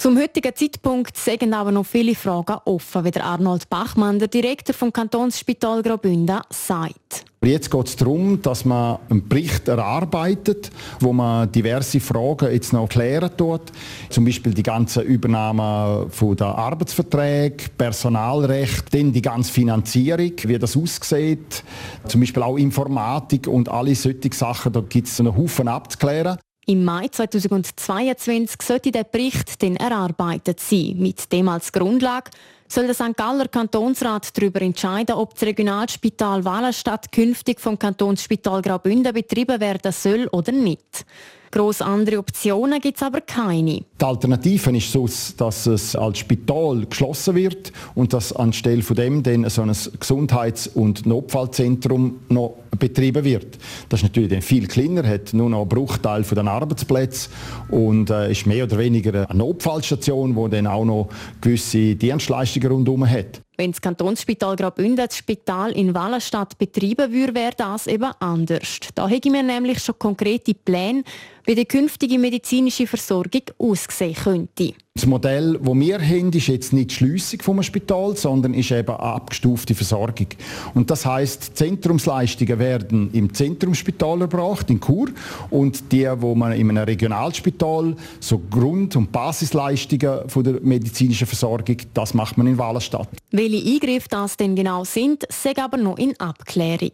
Zum 0.00 0.18
heutigen 0.18 0.56
Zeitpunkt 0.56 1.14
sind 1.18 1.52
aber 1.52 1.72
noch 1.72 1.84
viele 1.84 2.14
Fragen 2.14 2.56
offen, 2.64 3.04
wie 3.04 3.10
der 3.10 3.22
Arnold 3.22 3.68
Bachmann, 3.68 4.18
der 4.18 4.28
Direktor 4.28 4.74
vom 4.74 4.90
Kantonsspital 4.90 5.82
Graubünden, 5.82 6.40
sagt. 6.48 7.26
Jetzt 7.44 7.70
geht 7.70 7.86
es 7.86 7.96
darum, 7.96 8.40
dass 8.40 8.64
man 8.64 8.98
einen 9.10 9.28
Bericht 9.28 9.68
erarbeitet, 9.68 10.70
wo 11.00 11.12
man 11.12 11.52
diverse 11.52 12.00
Fragen 12.00 12.50
jetzt 12.50 12.72
noch 12.72 12.88
klären 12.88 13.30
tut. 13.36 13.60
Zum 14.08 14.24
Beispiel 14.24 14.54
die 14.54 14.62
ganze 14.62 15.02
Übernahme 15.02 16.06
der 16.18 16.46
Arbeitsverträge, 16.46 17.64
Personalrecht, 17.76 18.94
dann 18.94 19.12
die 19.12 19.20
ganze 19.20 19.52
Finanzierung, 19.52 20.32
wie 20.44 20.58
das 20.58 20.78
aussieht, 20.78 21.62
zum 22.06 22.22
Beispiel 22.22 22.42
auch 22.42 22.56
Informatik 22.56 23.46
und 23.46 23.68
alle 23.68 23.94
solche 23.94 24.32
Sachen. 24.32 24.72
Da 24.72 24.80
gibt 24.80 25.08
es 25.08 25.20
einen 25.20 25.36
Haufen 25.36 25.68
abzuklären. 25.68 26.38
Im 26.66 26.84
Mai 26.84 27.08
2022 27.08 28.62
sollte 28.62 28.92
der 28.92 29.04
Bericht 29.04 29.62
dann 29.62 29.76
erarbeitet 29.76 30.60
sein. 30.60 30.96
Mit 30.98 31.32
dem 31.32 31.48
als 31.48 31.72
Grundlage 31.72 32.30
soll 32.68 32.86
der 32.86 32.94
St. 32.94 33.16
Galler 33.16 33.48
Kantonsrat 33.48 34.36
darüber 34.36 34.62
entscheiden, 34.62 35.16
ob 35.16 35.34
das 35.34 35.42
Regionalspital 35.42 36.44
Wallenstadt 36.44 37.10
künftig 37.10 37.60
vom 37.60 37.78
Kantonsspital 37.78 38.62
Graubünden 38.62 39.12
betrieben 39.12 39.60
werden 39.60 39.92
soll 39.92 40.28
oder 40.28 40.52
nicht. 40.52 41.04
Gross 41.52 41.82
andere 41.82 42.18
Optionen 42.18 42.80
gibt 42.80 42.96
es 42.96 43.02
aber 43.02 43.20
keine. 43.20 43.82
Die 44.00 44.04
Alternative 44.04 44.76
ist 44.76 44.92
so, 44.92 45.08
dass 45.36 45.66
es 45.66 45.96
als 45.96 46.18
Spital 46.18 46.86
geschlossen 46.86 47.34
wird 47.34 47.72
und 47.96 48.12
dass 48.12 48.32
anstelle 48.32 48.82
von 48.82 48.94
dem 48.94 49.22
dann 49.22 49.48
so 49.50 49.62
ein 49.62 49.72
Gesundheits- 49.98 50.68
und 50.68 51.06
Notfallzentrum 51.06 52.20
noch 52.28 52.54
betrieben 52.78 53.24
wird. 53.24 53.58
Das 53.88 54.00
ist 54.00 54.04
natürlich 54.04 54.44
viel 54.44 54.68
kleiner, 54.68 55.06
hat 55.06 55.34
nur 55.34 55.50
noch 55.50 55.62
einen 55.62 55.68
Bruchteil 55.68 56.22
von 56.22 56.36
den 56.36 56.46
Arbeitsplätzen 56.46 57.32
und 57.68 58.10
äh, 58.10 58.30
ist 58.30 58.46
mehr 58.46 58.64
oder 58.64 58.78
weniger 58.78 59.28
eine 59.28 59.38
Notfallstation, 59.38 60.36
wo 60.36 60.46
dann 60.46 60.68
auch 60.68 60.84
noch 60.84 61.08
gewisse 61.40 61.96
Dienstleistungen 61.96 62.70
rundherum 62.70 63.08
hat. 63.08 63.42
Wenn 63.60 63.72
das 63.72 63.80
Kantonsspital 63.82 64.56
Graubünden 64.56 64.96
das 64.96 65.18
Spital 65.18 65.72
in 65.72 65.94
Wallenstadt 65.94 66.56
betreiben 66.56 67.12
würde, 67.12 67.34
wäre 67.34 67.52
das 67.54 67.86
eben 67.86 68.10
anders. 68.18 68.80
Da 68.94 69.06
hätten 69.06 69.34
wir 69.34 69.42
nämlich 69.42 69.80
schon 69.80 69.98
konkrete 69.98 70.54
Pläne, 70.54 71.04
wie 71.44 71.54
die 71.54 71.64
künftige 71.64 72.18
medizinische 72.18 72.86
Versorgung 72.86 73.42
aussehen 73.58 74.14
könnte. 74.14 74.74
Das 74.94 75.06
Modell, 75.06 75.58
das 75.62 75.74
wir 75.74 76.00
haben, 76.00 76.32
ist 76.32 76.48
jetzt 76.48 76.72
nicht 76.72 76.90
die 76.90 76.94
Schliessung 76.94 77.40
vom 77.42 77.62
Spital, 77.62 78.16
sondern 78.16 78.54
ist 78.54 78.70
eben 78.70 78.88
eine 78.88 78.98
abgestufte 78.98 79.74
Versorgung. 79.74 80.26
Und 80.74 80.90
das 80.90 81.06
heißt, 81.06 81.56
Zentrumsleistungen 81.56 82.58
werden 82.58 83.10
im 83.12 83.32
Zentrumsspital 83.32 84.22
erbracht, 84.22 84.68
in 84.68 84.80
Chur, 84.80 85.08
und 85.48 85.92
die, 85.92 86.06
wo 86.16 86.34
man 86.34 86.52
in 86.52 86.68
einem 86.68 86.84
Regionalspital 86.84 87.94
so 88.18 88.42
Grund- 88.50 88.96
und 88.96 89.12
Basisleistungen 89.12 90.28
von 90.28 90.44
der 90.44 90.60
medizinischen 90.60 91.26
Versorgung, 91.26 91.76
das 91.94 92.12
macht 92.12 92.36
man 92.36 92.48
in 92.48 92.58
Wallenstadt. 92.58 93.08
Welche 93.30 93.70
Eingriffe 93.70 94.08
das 94.10 94.36
denn 94.36 94.56
genau 94.56 94.84
sind, 94.84 95.24
sei 95.30 95.56
aber 95.56 95.76
noch 95.76 95.98
in 95.98 96.18
Abklärung. 96.18 96.90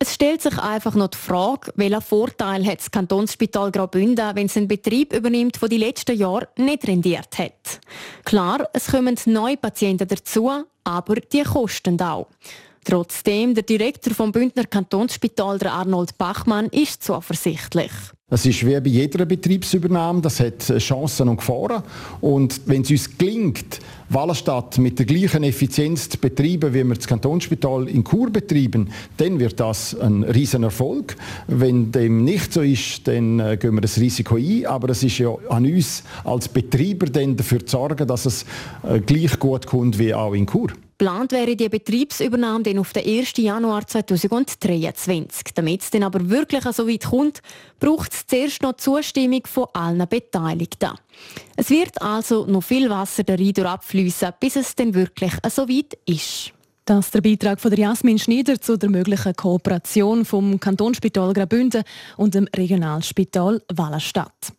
Es 0.00 0.14
stellt 0.14 0.42
sich 0.42 0.56
einfach 0.58 0.94
noch 0.94 1.08
die 1.08 1.18
Frage, 1.18 1.72
welchen 1.74 2.00
Vorteil 2.00 2.64
hat 2.64 2.78
das 2.78 2.90
Kantonsspital 2.92 3.72
Graubünden, 3.72 4.36
wenn 4.36 4.46
es 4.46 4.56
einen 4.56 4.68
Betrieb 4.68 5.12
übernimmt, 5.12 5.60
der 5.60 5.68
die 5.68 5.76
letzten 5.76 6.16
Jahre 6.16 6.48
nicht 6.56 6.86
rendiert 6.86 7.36
hat. 7.36 7.80
Klar, 8.24 8.68
es 8.72 8.92
kommen 8.92 9.16
neue 9.26 9.56
Patienten 9.56 10.06
dazu, 10.06 10.52
aber 10.84 11.16
die 11.16 11.42
kosten 11.42 12.00
auch. 12.00 12.28
Trotzdem, 12.84 13.54
der 13.54 13.64
Direktor 13.64 14.14
vom 14.14 14.30
Bündner 14.30 14.64
Kantonsspital, 14.64 15.58
der 15.58 15.72
Arnold 15.72 16.16
Bachmann, 16.16 16.66
ist 16.66 17.02
zuversichtlich. 17.02 17.90
Es 18.30 18.44
ist 18.44 18.66
wie 18.66 18.78
bei 18.78 18.90
jeder 18.90 19.24
Betriebsübernahme, 19.24 20.20
das 20.20 20.38
hat 20.40 20.58
Chancen 20.76 21.30
und 21.30 21.38
Gefahren. 21.38 21.82
Und 22.20 22.60
wenn 22.66 22.82
es 22.82 22.90
uns 22.90 23.16
gelingt, 23.16 23.80
Wallenstadt 24.10 24.76
mit 24.76 24.98
der 24.98 25.06
gleichen 25.06 25.44
Effizienz 25.44 26.10
zu 26.10 26.18
betreiben, 26.18 26.74
wie 26.74 26.84
wir 26.84 26.94
das 26.94 27.06
Kantonsspital 27.06 27.88
in 27.88 28.04
Chur 28.04 28.28
betreiben, 28.28 28.90
dann 29.16 29.40
wird 29.40 29.58
das 29.58 29.98
ein 29.98 30.24
riesen 30.24 30.62
Erfolg. 30.62 31.16
Wenn 31.46 31.90
dem 31.90 32.22
nicht 32.22 32.52
so 32.52 32.60
ist, 32.60 33.08
dann 33.08 33.40
äh, 33.40 33.56
gehen 33.56 33.72
wir 33.72 33.80
das 33.80 33.98
Risiko 33.98 34.36
ein. 34.36 34.66
Aber 34.66 34.90
es 34.90 35.02
ist 35.02 35.16
ja 35.16 35.34
an 35.48 35.64
uns 35.64 36.02
als 36.22 36.50
Betreiber 36.50 37.06
dann 37.06 37.34
dafür 37.34 37.64
zu 37.64 37.78
sorgen, 37.78 38.06
dass 38.06 38.26
es 38.26 38.44
äh, 38.82 39.00
gleich 39.00 39.38
gut 39.38 39.66
kommt 39.66 39.98
wie 39.98 40.12
auch 40.12 40.34
in 40.34 40.46
Chur. 40.46 40.68
Geplant 40.98 41.30
wäre 41.30 41.54
die 41.54 41.68
Betriebsübernahme 41.68 42.64
dann 42.64 42.80
auf 42.80 42.92
den 42.92 43.06
1. 43.06 43.36
Januar 43.36 43.86
2023. 43.86 45.54
Damit 45.54 45.82
es 45.82 45.90
dann 45.90 46.02
aber 46.02 46.28
wirklich 46.28 46.64
so 46.64 46.88
weit 46.88 47.04
kommt, 47.04 47.40
braucht 47.78 48.12
es 48.12 48.26
zuerst 48.26 48.62
noch 48.62 48.72
die 48.72 48.82
Zustimmung 48.82 49.46
von 49.46 49.66
allen 49.74 50.04
Beteiligten. 50.08 50.90
Es 51.56 51.70
wird 51.70 52.02
also 52.02 52.46
noch 52.46 52.64
viel 52.64 52.90
Wasser 52.90 53.22
der 53.22 53.38
Rhein 53.38 53.64
abfließen, 53.64 54.32
bis 54.40 54.56
es 54.56 54.74
dann 54.74 54.92
wirklich 54.92 55.34
so 55.48 55.68
weit 55.68 55.96
ist. 56.04 56.52
Das 56.84 57.06
ist 57.06 57.14
der 57.14 57.20
Beitrag 57.20 57.60
von 57.60 57.72
Jasmin 57.72 58.18
Schneider 58.18 58.60
zu 58.60 58.76
der 58.76 58.90
möglichen 58.90 59.36
Kooperation 59.36 60.24
vom 60.24 60.58
Kantonsspital 60.58 61.32
Graubünden 61.32 61.84
und 62.16 62.34
dem 62.34 62.48
Regionalspital 62.56 63.62
Wallenstadt. 63.72 64.52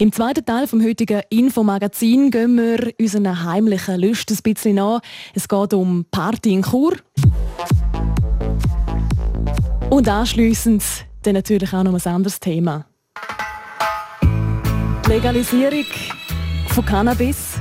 Im 0.00 0.12
zweiten 0.12 0.44
Teil 0.44 0.68
vom 0.68 0.80
heutigen 0.80 1.22
Infomagazin 1.28 2.30
gehen 2.30 2.56
wir 2.56 2.92
unseren 3.00 3.42
heimlichen 3.42 4.00
Lust 4.00 4.30
ein 4.30 4.38
bisschen 4.44 4.76
nach. 4.76 5.00
Es 5.34 5.48
geht 5.48 5.74
um 5.74 6.06
Party 6.08 6.52
in 6.52 6.62
Chur. 6.62 6.92
Und 9.90 10.08
anschliessend 10.08 10.84
dann 11.24 11.34
natürlich 11.34 11.72
auch 11.72 11.82
noch 11.82 11.94
ein 11.94 12.12
anderes 12.14 12.38
Thema. 12.38 12.86
Die 15.04 15.10
Legalisierung 15.10 15.86
von 16.68 16.84
Cannabis. 16.84 17.54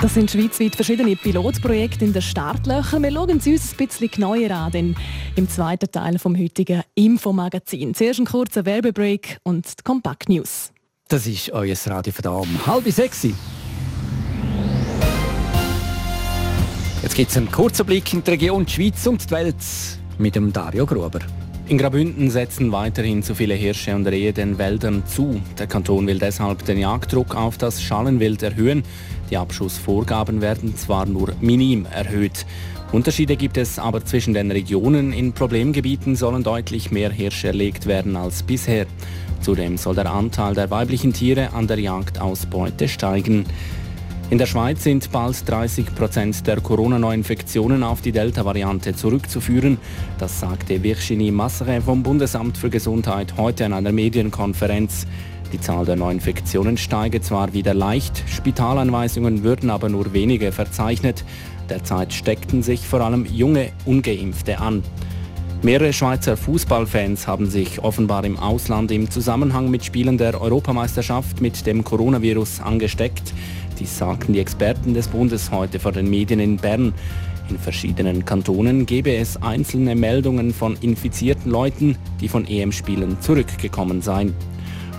Das 0.00 0.14
sind 0.14 0.32
schweizweit 0.32 0.74
verschiedene 0.74 1.14
Pilotprojekte 1.14 2.04
in 2.04 2.12
den 2.12 2.22
Startlöchern. 2.22 3.04
Wir 3.04 3.12
schauen 3.12 3.38
sie 3.38 3.52
uns 3.52 3.72
ein 3.72 3.86
bisschen 3.86 4.10
genauer 4.10 4.50
an, 4.50 4.72
denn 4.72 4.96
im 5.36 5.48
zweiten 5.48 5.92
Teil 5.92 6.18
vom 6.18 6.36
heutigen 6.36 6.82
Infomagazin. 6.96 7.94
Zuerst 7.94 8.18
ein 8.18 8.26
kurzer 8.26 8.64
Werbebreak 8.64 9.38
und 9.44 9.78
die 9.78 9.84
Kompakt 9.84 10.28
News. 10.28 10.71
Das 11.12 11.26
ist 11.26 11.52
euer 11.52 11.76
Radio 11.88 12.10
von 12.10 12.66
halb 12.66 12.90
sechs. 12.90 13.26
Jetzt 17.02 17.14
gibt 17.14 17.30
es 17.30 17.36
einen 17.36 17.52
kurzen 17.52 17.84
Blick 17.84 18.14
in 18.14 18.24
die 18.24 18.30
Region, 18.30 18.64
die 18.64 18.72
Schweiz 18.72 19.06
und 19.06 19.22
die 19.22 19.30
Welt 19.30 19.56
mit 20.16 20.36
dem 20.36 20.54
Dario 20.54 20.86
Gruber. 20.86 21.18
In 21.68 21.76
Graubünden 21.76 22.30
setzen 22.30 22.72
weiterhin 22.72 23.22
zu 23.22 23.34
viele 23.34 23.52
Hirsche 23.52 23.94
und 23.94 24.06
Rehe 24.06 24.32
den 24.32 24.56
Wäldern 24.56 25.02
zu. 25.06 25.38
Der 25.58 25.66
Kanton 25.66 26.06
will 26.06 26.18
deshalb 26.18 26.64
den 26.64 26.78
Jagddruck 26.78 27.34
auf 27.36 27.58
das 27.58 27.82
Schallenwild 27.82 28.42
erhöhen. 28.42 28.82
Die 29.28 29.36
Abschussvorgaben 29.36 30.40
werden 30.40 30.74
zwar 30.78 31.04
nur 31.04 31.34
minim 31.42 31.84
erhöht. 31.84 32.46
Unterschiede 32.92 33.36
gibt 33.36 33.56
es 33.56 33.78
aber 33.78 34.04
zwischen 34.04 34.34
den 34.34 34.50
Regionen. 34.50 35.14
In 35.14 35.32
Problemgebieten 35.32 36.14
sollen 36.14 36.42
deutlich 36.42 36.90
mehr 36.90 37.10
Hirsche 37.10 37.46
erlegt 37.46 37.86
werden 37.86 38.16
als 38.16 38.42
bisher. 38.42 38.84
Zudem 39.40 39.78
soll 39.78 39.94
der 39.94 40.12
Anteil 40.12 40.54
der 40.54 40.70
weiblichen 40.70 41.14
Tiere 41.14 41.54
an 41.54 41.66
der 41.66 41.80
Jagdausbeute 41.80 42.88
steigen. 42.88 43.46
In 44.28 44.36
der 44.36 44.44
Schweiz 44.44 44.84
sind 44.84 45.10
bald 45.10 45.48
30 45.48 45.94
Prozent 45.94 46.46
der 46.46 46.60
Corona-Neuinfektionen 46.60 47.82
auf 47.82 48.02
die 48.02 48.12
Delta-Variante 48.12 48.94
zurückzuführen. 48.94 49.78
Das 50.18 50.40
sagte 50.40 50.82
Virginie 50.82 51.32
Masseret 51.32 51.82
vom 51.82 52.02
Bundesamt 52.02 52.58
für 52.58 52.68
Gesundheit 52.68 53.38
heute 53.38 53.64
an 53.64 53.72
einer 53.72 53.92
Medienkonferenz. 53.92 55.06
Die 55.52 55.60
Zahl 55.60 55.84
der 55.84 55.96
Neuinfektionen 55.96 56.78
steige 56.78 57.20
zwar 57.20 57.52
wieder 57.52 57.74
leicht, 57.74 58.22
Spitalanweisungen 58.26 59.42
würden 59.42 59.68
aber 59.68 59.90
nur 59.90 60.14
wenige 60.14 60.50
verzeichnet. 60.50 61.24
Derzeit 61.72 62.12
steckten 62.12 62.62
sich 62.62 62.86
vor 62.86 63.00
allem 63.00 63.24
junge 63.24 63.70
Ungeimpfte 63.86 64.60
an. 64.60 64.82
Mehrere 65.62 65.94
Schweizer 65.94 66.36
Fußballfans 66.36 67.26
haben 67.26 67.48
sich 67.48 67.82
offenbar 67.82 68.24
im 68.24 68.38
Ausland 68.38 68.90
im 68.90 69.10
Zusammenhang 69.10 69.70
mit 69.70 69.82
Spielen 69.82 70.18
der 70.18 70.38
Europameisterschaft 70.38 71.40
mit 71.40 71.66
dem 71.66 71.82
Coronavirus 71.82 72.60
angesteckt. 72.60 73.32
Dies 73.78 73.96
sagten 73.96 74.34
die 74.34 74.40
Experten 74.40 74.92
des 74.92 75.08
Bundes 75.08 75.50
heute 75.50 75.80
vor 75.80 75.92
den 75.92 76.10
Medien 76.10 76.40
in 76.40 76.58
Bern. 76.58 76.92
In 77.48 77.58
verschiedenen 77.58 78.26
Kantonen 78.26 78.84
gebe 78.84 79.16
es 79.16 79.42
einzelne 79.42 79.94
Meldungen 79.94 80.52
von 80.52 80.76
infizierten 80.82 81.50
Leuten, 81.50 81.96
die 82.20 82.28
von 82.28 82.46
EM-Spielen 82.46 83.18
zurückgekommen 83.22 84.02
seien. 84.02 84.34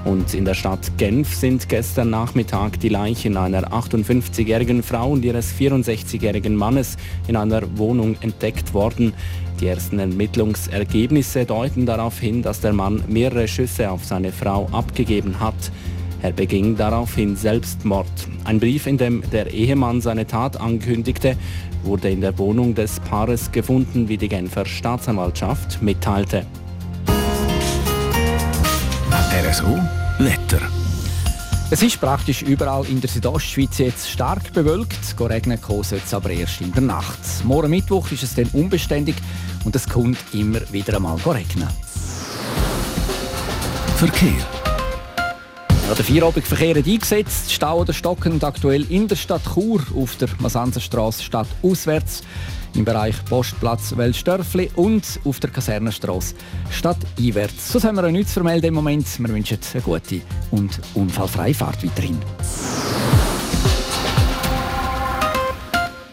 Und 0.06 0.34
in 0.34 0.44
der 0.44 0.54
Stadt 0.54 0.98
Genf 0.98 1.34
sind 1.34 1.70
gestern 1.70 2.10
Nachmittag 2.10 2.80
die 2.80 2.90
Leichen 2.90 3.38
einer 3.38 3.72
58-jährigen 3.72 4.84
Frau 4.84 5.12
und 5.12 5.24
ihres 5.24 5.54
64-jährigen 5.54 6.56
Mannes 6.56 6.98
in 7.28 7.38
einer 7.38 7.62
Wohnung 7.78 8.18
entdeckt 8.20 8.74
worden. 8.74 9.14
Die 9.62 9.68
ersten 9.68 10.00
Ermittlungsergebnisse 10.00 11.46
deuten 11.46 11.86
darauf 11.86 12.20
hin, 12.20 12.42
dass 12.42 12.60
der 12.60 12.74
Mann 12.74 13.02
mehrere 13.08 13.48
Schüsse 13.48 13.90
auf 13.90 14.04
seine 14.04 14.34
Frau 14.34 14.68
abgegeben 14.74 15.40
hat. 15.40 15.72
Er 16.22 16.32
beging 16.32 16.76
daraufhin 16.76 17.36
Selbstmord. 17.36 18.08
Ein 18.44 18.60
Brief, 18.60 18.88
in 18.88 18.98
dem 18.98 19.24
der 19.32 19.54
Ehemann 19.54 20.02
seine 20.02 20.28
Tat 20.28 20.60
ankündigte, 20.60 21.38
wurde 21.84 22.10
in 22.10 22.22
der 22.22 22.38
Wohnung 22.38 22.76
des 22.76 23.00
Paares 23.02 23.52
gefunden, 23.52 24.10
wie 24.10 24.18
die 24.18 24.30
Genfer 24.30 24.66
Staatsanwaltschaft 24.66 25.82
mitteilte. 25.82 26.46
RSO 29.34 29.80
Wetter. 30.20 30.62
Es 31.72 31.82
ist 31.82 32.00
praktisch 32.00 32.44
überall 32.44 32.86
in 32.86 33.02
der 33.02 33.10
Südostschweiz 33.10 33.80
jetzt 33.80 34.08
stark 34.08 34.54
bewölkt. 34.54 35.20
Regnen 35.20 35.58
soll 35.60 36.02
es 36.06 36.14
aber 36.14 36.30
erst 36.30 36.62
in 36.62 36.72
der 36.72 36.84
Nacht. 36.84 37.18
Morgen 37.44 37.72
Mittwoch 37.72 38.12
ist 38.12 38.22
es 38.22 38.36
dann 38.36 38.46
unbeständig 38.54 39.16
und 39.66 39.76
es 39.76 39.90
kommt 39.90 40.20
immer 40.34 40.60
wieder 40.72 40.98
einmal 40.98 41.18
regnen. 41.26 41.68
Verkehr. 43.98 44.46
Ja, 45.88 45.96
der 45.96 46.06
Vierabendverkehr 46.06 46.76
hat 46.76 46.86
eingesetzt. 46.86 47.52
Stau 47.52 47.80
oder 47.80 47.94
stockend 47.94 48.44
aktuell 48.44 48.84
in 48.92 49.08
der 49.08 49.16
Stadt 49.16 49.42
Chur 49.52 49.82
auf 49.96 50.16
der 50.18 50.30
Masanzerstraße 50.38 51.24
Stadt 51.24 51.48
auswärts 51.64 52.22
im 52.76 52.86
Bereich 52.86 53.16
Postplatz 53.26 53.96
Welsdörfli 53.96 54.72
und 54.76 55.04
auf 55.26 55.40
der 55.40 55.50
Kasernenstraße 55.50 56.36
Stadt 56.70 56.98
einwärts. 57.18 57.72
So 57.72 57.82
haben 57.84 57.96
wir 57.96 58.12
nichts 58.12 58.34
vermelden 58.34 58.70
im 58.70 58.74
Moment. 58.74 59.08
Wir 59.20 59.30
wünschen 59.30 59.60
eine 59.74 59.82
gute 59.82 60.22
und 60.52 60.80
unfallfreie 60.94 61.54
Fahrt 61.54 61.84
weiterhin. 61.84 62.18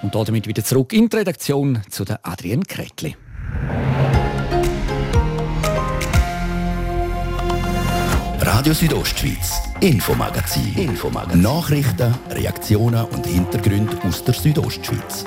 Und 0.02 0.14
damit 0.14 0.46
wieder 0.46 0.64
zurück 0.64 0.92
in 0.92 1.08
die 1.08 1.16
Redaktion 1.16 1.80
zu 1.90 2.04
der 2.04 2.20
Adrienne 2.26 2.64
Kretli. 2.64 3.16
Radio 8.42 8.74
Südostschweiz, 8.74 9.60
Infomagazin. 9.80 10.74
Infomagazin. 10.76 11.40
Nachrichten, 11.40 12.14
Reaktionen 12.30 13.04
und 13.06 13.26
Hintergründe 13.26 13.96
aus 14.02 14.24
der 14.24 14.34
Südostschweiz. 14.34 15.24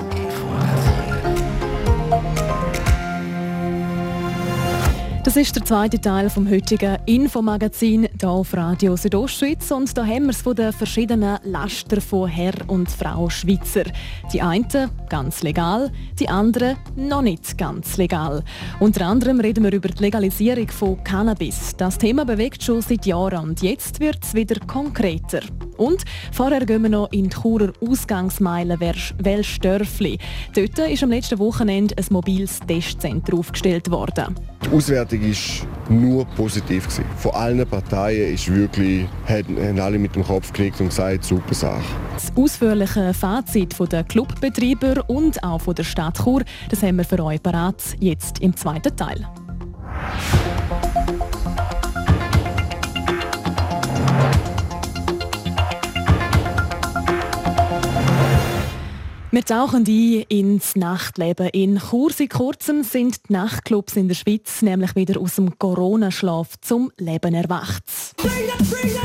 Das 5.24 5.38
ist 5.38 5.56
der 5.56 5.64
zweite 5.64 6.02
Teil 6.02 6.30
vom 6.30 6.50
heutigen 6.50 6.98
Infomagazin 7.06 8.10
hier 8.20 8.30
auf 8.30 8.54
Radio 8.54 8.98
Südostschweiz 8.98 9.72
und 9.72 9.98
da 9.98 10.06
haben 10.06 10.24
wir 10.24 10.32
es 10.32 10.42
von 10.42 10.54
den 10.54 10.74
verschiedenen 10.74 11.40
Laster 11.44 12.02
von 12.02 12.28
Herr 12.28 12.54
und 12.68 12.92
Frau 12.92 13.30
Schweizer. 13.30 13.86
Die 14.34 14.42
einen 14.42 14.68
ganz 15.14 15.44
legal, 15.44 15.92
die 16.18 16.28
anderen 16.28 16.76
noch 16.96 17.22
nicht 17.22 17.56
ganz 17.60 17.98
legal. 17.98 18.44
Unter 18.80 19.06
anderem 19.06 19.40
reden 19.40 19.64
wir 19.64 19.72
über 19.72 19.90
die 19.90 20.02
Legalisierung 20.02 20.68
von 20.70 21.04
Cannabis. 21.04 21.76
Das 21.78 22.00
Thema 22.00 22.26
bewegt 22.26 22.64
schon 22.64 22.82
seit 22.82 23.06
Jahren 23.06 23.50
und 23.50 23.62
jetzt 23.62 24.00
wird 24.00 24.18
es 24.24 24.34
wieder 24.34 24.60
konkreter. 24.66 25.42
Und 25.78 26.04
vorher 26.32 26.66
gehen 26.66 26.82
wir 26.82 26.90
noch 26.90 27.12
in 27.12 27.26
die 27.26 27.30
Churer 27.30 27.74
Ausgangsmeile 27.88 28.80
Welstörfli. 28.80 30.18
Dort 30.56 30.80
ist 30.80 31.04
am 31.04 31.12
letzten 31.12 31.38
Wochenende 31.38 31.96
ein 31.96 32.06
mobiles 32.10 32.60
Testzentrum 32.68 33.42
aufgestellt 33.42 33.92
worden. 33.92 34.34
Die 34.66 34.70
Auswertung 34.70 35.22
war 35.22 35.68
nur 35.90 36.26
positiv. 36.26 36.88
Von 37.18 37.32
allen 37.34 37.68
Parteien 37.68 38.34
ist 38.34 38.52
wirklich, 38.52 39.06
haben 39.28 39.80
alle 39.80 40.00
mit 40.00 40.16
dem 40.16 40.24
Kopf 40.24 40.54
geknickt 40.54 40.80
und 40.80 40.88
gesagt, 40.88 41.24
super 41.26 41.54
Sache. 41.54 41.84
Das 42.14 42.32
ausführliche 42.36 43.14
Fazit 43.14 43.76
der 43.92 44.04
Clubbetreiber 44.04 45.03
und 45.08 45.44
auch 45.44 45.62
von 45.62 45.76
der 45.76 45.84
Stadt 45.84 46.18
Chur, 46.24 46.44
das 46.70 46.84
haben 46.84 46.98
wir 46.98 47.06
für 47.06 47.24
euch 47.24 47.42
parat, 47.42 47.82
jetzt 48.00 48.40
im 48.40 48.56
zweiten 48.56 48.96
Teil. 48.96 49.28
Wir 59.34 59.44
tauchen 59.44 59.84
ein 59.88 60.26
ins 60.30 60.76
Nachtleben. 60.76 61.48
In 61.54 61.80
Chur 61.80 62.12
seit 62.12 62.30
kurzem 62.30 62.84
sind 62.84 63.18
die 63.28 63.34
Nachtclubs 63.34 63.96
in 63.96 64.08
der 64.08 64.14
Schweiz 64.14 64.62
nämlich 64.62 64.96
wieder 64.96 65.20
aus 65.20 65.38
dem 65.38 65.58
Corona-Schlaf 65.58 66.50
zum 66.62 66.92
Leben 67.00 67.34
erwacht. 67.34 67.84
Bring 68.18 68.30
it, 68.30 68.70
bring 68.70 68.92
it, 68.92 69.03